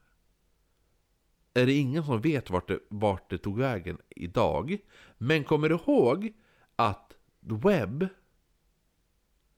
[1.53, 4.77] är det ingen som vet vart det, vart det tog vägen idag.
[5.17, 6.33] Men kommer du ihåg
[6.75, 7.10] att
[7.41, 8.07] Webb,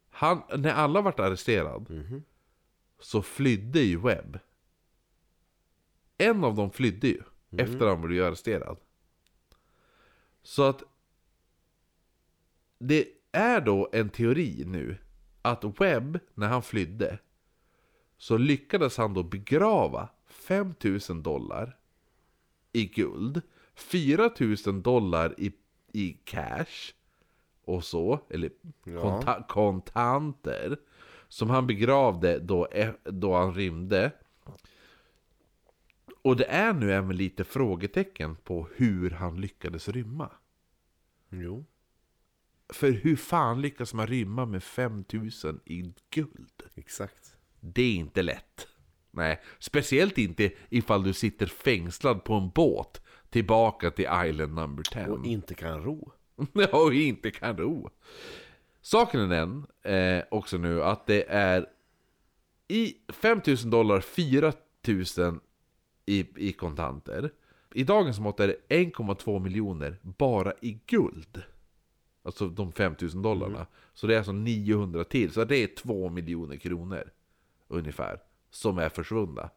[0.10, 1.90] han, när alla vart arresterad,
[3.00, 4.40] så flydde ju Webb.
[6.18, 7.22] En av dem flydde ju,
[7.58, 8.78] efter han blev arresterad.
[10.44, 10.84] Så att
[12.80, 14.98] det är då en teori nu
[15.42, 17.20] att Webb, när han flydde,
[18.18, 21.78] så lyckades han då begrava 5000 dollar
[22.72, 23.42] i guld,
[23.76, 25.54] 4000 dollar i,
[25.92, 26.94] i cash
[27.66, 28.50] och så, eller
[29.02, 30.78] konta, kontanter,
[31.28, 34.12] som han begravde då, e- då han rymde.
[36.22, 40.32] Och det är nu även lite frågetecken på hur han lyckades rymma.
[41.30, 41.66] Jo.
[42.70, 46.64] För hur fan lyckas man rymma med 5000 i guld?
[46.76, 47.36] Exakt.
[47.60, 48.68] Det är inte lätt.
[49.12, 55.08] Nej, speciellt inte ifall du sitter fängslad på en båt tillbaka till Island number 10.
[55.08, 56.12] Och inte kan ro.
[56.72, 57.90] och inte kan ro.
[58.82, 61.70] Saken är den, eh, också nu, att det är
[62.68, 65.40] i 5000 dollar 4000
[66.06, 67.32] i, i kontanter.
[67.74, 71.44] I dagens mått är det 1,2 miljoner bara i guld.
[72.24, 73.68] Alltså de 5000 dollarna.
[73.94, 75.32] Så det är alltså 900 till.
[75.32, 77.12] Så det är 2 miljoner kronor.
[77.68, 78.20] Ungefär.
[78.50, 79.50] Som är försvunna.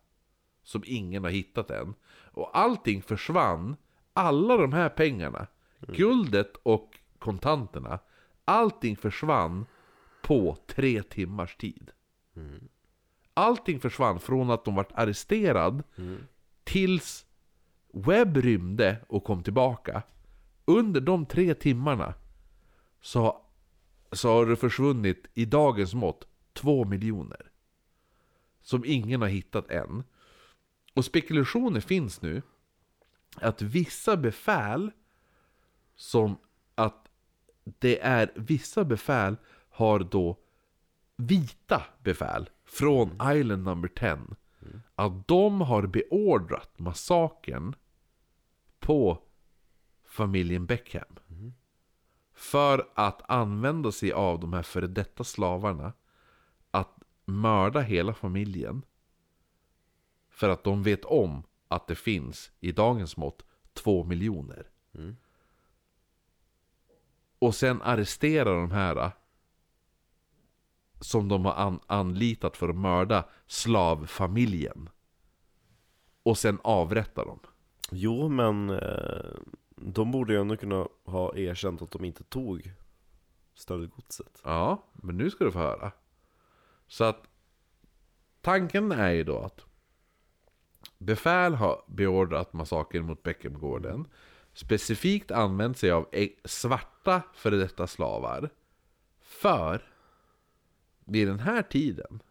[0.62, 1.94] Som ingen har hittat än.
[2.32, 3.76] Och allting försvann.
[4.12, 5.46] Alla de här pengarna.
[5.86, 7.98] Guldet och kontanterna.
[8.44, 9.66] Allting försvann
[10.22, 11.90] på tre timmars tid.
[13.34, 15.82] Allting försvann från att de vart arresterad
[16.64, 17.26] tills
[17.92, 20.02] Webb rymde och kom tillbaka.
[20.64, 22.14] Under de tre timmarna
[23.00, 23.42] så,
[24.12, 27.50] så har det försvunnit i dagens mått två miljoner.
[28.62, 30.04] Som ingen har hittat än.
[30.94, 32.42] Och spekulationer finns nu
[33.34, 34.90] att vissa befäl
[35.96, 36.36] som
[36.74, 37.08] att
[37.64, 39.36] det är vissa befäl
[39.68, 40.36] har då
[41.16, 44.18] vita befäl från Island number 10
[44.94, 47.74] att de har beordrat massakern
[48.80, 49.22] på
[50.04, 51.18] familjen Beckham.
[52.34, 55.92] För att använda sig av de här före detta slavarna.
[56.70, 58.82] Att mörda hela familjen.
[60.28, 64.70] För att de vet om att det finns, i dagens mått, två miljoner.
[67.46, 69.10] Och sen arrestera de här
[71.00, 74.88] som de har an- anlitat för att mörda slavfamiljen.
[76.22, 77.38] Och sen avrätta dem.
[77.90, 79.30] Jo, men eh,
[79.76, 82.72] de borde ju ändå kunna ha erkänt att de inte tog
[83.54, 84.40] stöldgodset.
[84.44, 85.92] Ja, men nu ska du få höra.
[86.86, 87.28] Så att
[88.40, 89.64] tanken är ju då att
[90.98, 94.08] befäl har beordrat massakern mot Beckhamgården.
[94.56, 98.50] Specifikt använt sig av e- svarta före detta slavar.
[99.20, 99.82] För
[101.04, 102.22] vid den här tiden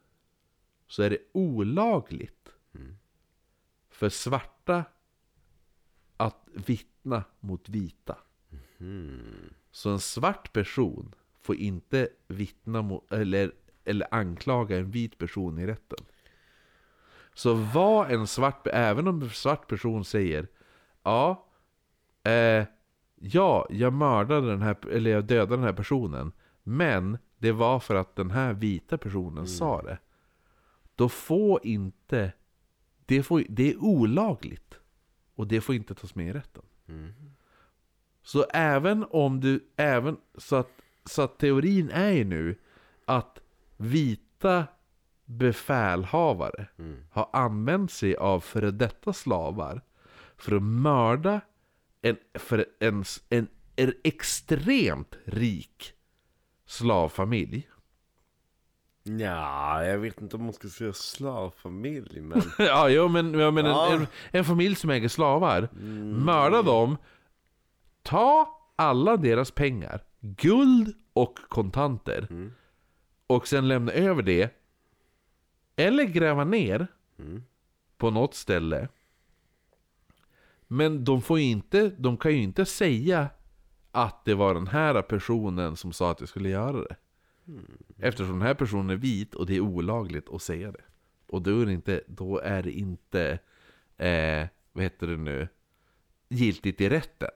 [0.88, 2.49] så är det olagligt
[3.89, 4.84] för svarta
[6.18, 8.18] att vittna mot vita.
[9.72, 13.52] Så en svart person får inte vittna mot, eller,
[13.84, 16.06] eller anklaga en vit person i rätten.
[17.34, 20.47] Så vad en svart, även om en svart person säger
[21.03, 21.44] Ja,
[22.26, 22.65] eh,
[23.15, 26.31] ja, jag mördade den här, eller jag dödade den här personen
[26.64, 29.97] Men det var för att den här vita personen sa det.
[30.95, 32.34] Då får inte
[33.06, 34.80] det, får, det är olagligt.
[35.35, 36.64] Och det får inte tas med i rätten.
[38.23, 40.69] Så även om du, även, så att,
[41.06, 42.56] så att teorin är ju nu
[43.06, 43.39] att
[43.77, 44.68] vita
[45.26, 46.68] befälhavare
[47.11, 49.81] har använt sig av före detta slavar
[50.38, 51.41] för att mörda
[52.06, 55.94] en, för en, en, en extremt rik
[56.65, 57.69] slavfamilj.
[59.03, 62.41] Ja, jag vet inte om man ska säga slavfamilj, men...
[62.57, 63.94] ja, jo, men, ja, men Ja.
[63.94, 65.69] En, en, en familj som äger slavar.
[66.26, 66.98] Mörda dem.
[68.02, 70.03] Ta alla deras pengar.
[70.19, 72.52] Guld och kontanter.
[73.27, 74.53] Och sen lämna över det.
[75.76, 76.88] Eller gräva ner.
[77.98, 78.88] På något ställe.
[80.67, 83.29] Men de får inte, de kan ju inte säga
[83.91, 86.95] att det var den här personen som sa att jag skulle göra det.
[87.97, 90.83] Eftersom den här personen är vit och det är olagligt att säga det.
[91.27, 93.39] Och då är det inte, då är det inte
[93.97, 95.47] eh, vad heter det nu,
[96.29, 97.31] giltigt i rätten.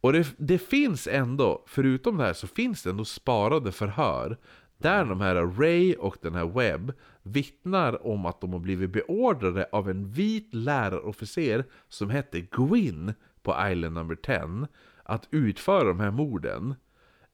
[0.00, 4.38] Och det, det finns ändå, förutom det här så finns det ändå sparade förhör
[4.76, 6.92] där de här Ray och den här Webb
[7.26, 13.56] vittnar om att de har blivit beordrade av en vit lärarofficer som hette Gwyn på
[13.70, 14.68] Island number 10
[15.02, 16.74] att utföra de här morden.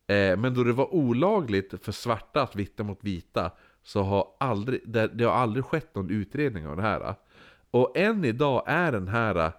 [0.07, 3.53] Eh, men då det var olagligt för svarta att vittna mot vita
[3.83, 7.15] så har aldrig, det, det har aldrig skett någon utredning av det här.
[7.71, 9.53] Och än idag är den här,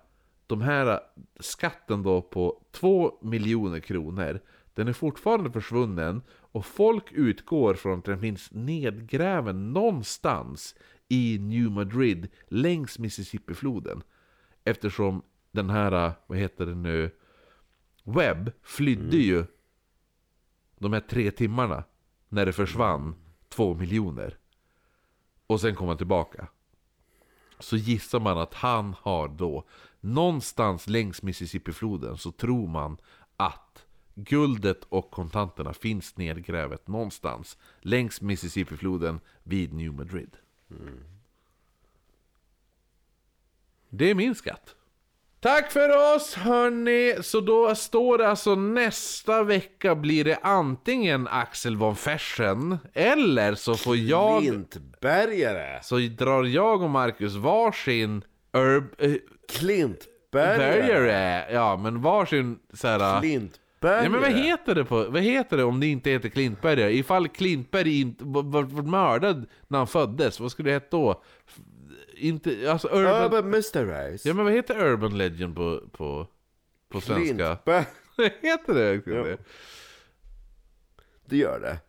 [0.48, 1.00] de här
[1.40, 4.40] skatten då på 2 miljoner kronor,
[4.74, 6.22] den är fortfarande försvunnen
[6.52, 10.76] och folk utgår från att den finns nedgräven någonstans
[11.08, 14.04] i New Madrid längs Mississippifloden.
[14.64, 17.12] Eftersom den här, vad heter det nu,
[18.04, 19.46] Webb flydde ju
[20.78, 21.84] de här tre timmarna
[22.30, 23.16] när det försvann
[23.50, 24.38] två miljoner.
[25.48, 26.48] Och sen kom han tillbaka.
[27.60, 29.68] Så gissar man att han har då,
[30.00, 32.98] någonstans längs Mississippifloden så tror man
[33.38, 33.86] att
[34.16, 40.38] guldet och kontanterna finns nedgrävet någonstans längs Mississippifloden vid New Madrid.
[43.90, 44.76] Det är min skatt.
[45.40, 47.24] Tack för oss hörni!
[47.24, 53.76] Så då står det alltså nästa vecka blir det antingen Axel von Fersen eller så
[53.76, 54.42] får jag...
[54.42, 55.80] Klintbergare!
[55.84, 58.24] Så drar jag och Marcus varsin
[58.54, 58.84] herb...
[58.98, 59.14] Äh,
[59.50, 60.02] Klintbergare!
[60.32, 61.54] bergare.
[61.54, 63.22] Ja, men varsin såhär...
[63.82, 64.04] Klintbergare!
[64.04, 66.94] Ja men vad heter det på, vad heter det om det inte heter Klintbergare?
[66.94, 71.24] Ifall Klintberg inte var, var, mördad när han föddes, vad skulle det heta då?
[72.16, 73.24] Inte, alltså urban...
[73.26, 74.26] Urban Mysteries!
[74.26, 76.28] Ja men vad heter urban legend på, på,
[76.90, 77.26] på svenska?
[77.26, 77.86] Klintberg...
[78.42, 78.92] Heter det?
[78.92, 79.38] verkligen det?
[81.26, 81.80] Det gör det.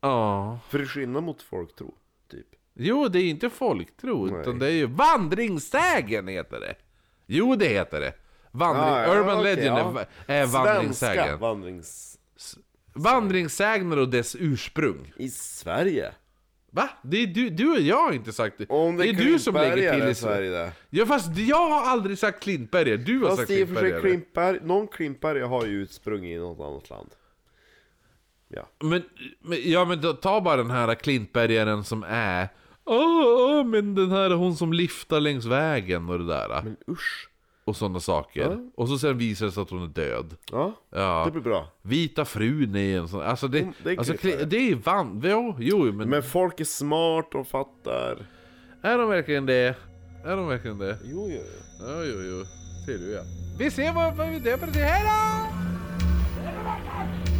[0.00, 0.58] Ja.
[0.68, 1.94] För det är skillnad mot folktro,
[2.30, 2.46] typ.
[2.74, 4.40] Jo, det är inte folktro, Nej.
[4.40, 6.74] utan det är ju vandringssägen heter det.
[7.26, 8.14] Jo, det heter det.
[8.52, 10.04] Vandring, Ah, ja, urban okej, legend ja.
[10.26, 11.38] är, Svenska vandringssägen.
[11.38, 12.18] vandrings...
[12.94, 15.12] Vandringssägner och dess ursprung.
[15.16, 16.12] I Sverige?
[16.70, 16.90] Va?
[17.02, 18.66] Det är du, du och jag har inte sagt det.
[18.68, 20.72] Om det, det är du som lägger till i Sverige.
[20.90, 24.00] Ja fast jag har aldrig sagt Klintbergare, du har Fast sagt Klintbergare.
[24.00, 27.10] Klintberg, någon Klintbergare har ju ursprung i något annat land.
[28.48, 28.68] Ja.
[28.80, 29.02] Men,
[29.40, 32.48] men, ja men då, ta bara den här Klintbergaren som är
[32.84, 36.62] Åh, åh, men den här hon som liftar längs vägen och det där.
[36.64, 37.28] Men usch.
[37.64, 38.40] Och sådana saker.
[38.50, 38.58] Ja.
[38.74, 40.36] Och så sen visar det sig att hon är död.
[40.52, 41.22] Ja, Ja.
[41.26, 41.66] det blir bra.
[41.82, 45.22] Vita frun är en sån, alltså det, Mm, det är alltså, kli- det är van,
[45.24, 48.26] jo, jo men, Men folk är smart och fattar.
[48.82, 49.76] är de verkligen det?
[50.24, 50.98] Är de verkligen det?
[51.04, 51.86] Jo, jo, jo.
[51.88, 52.44] Ja, jo, jo.
[52.86, 53.22] Ser du ja.
[53.58, 54.82] Vi ser vad vad vi döper det till.
[54.82, 57.31] Hej då!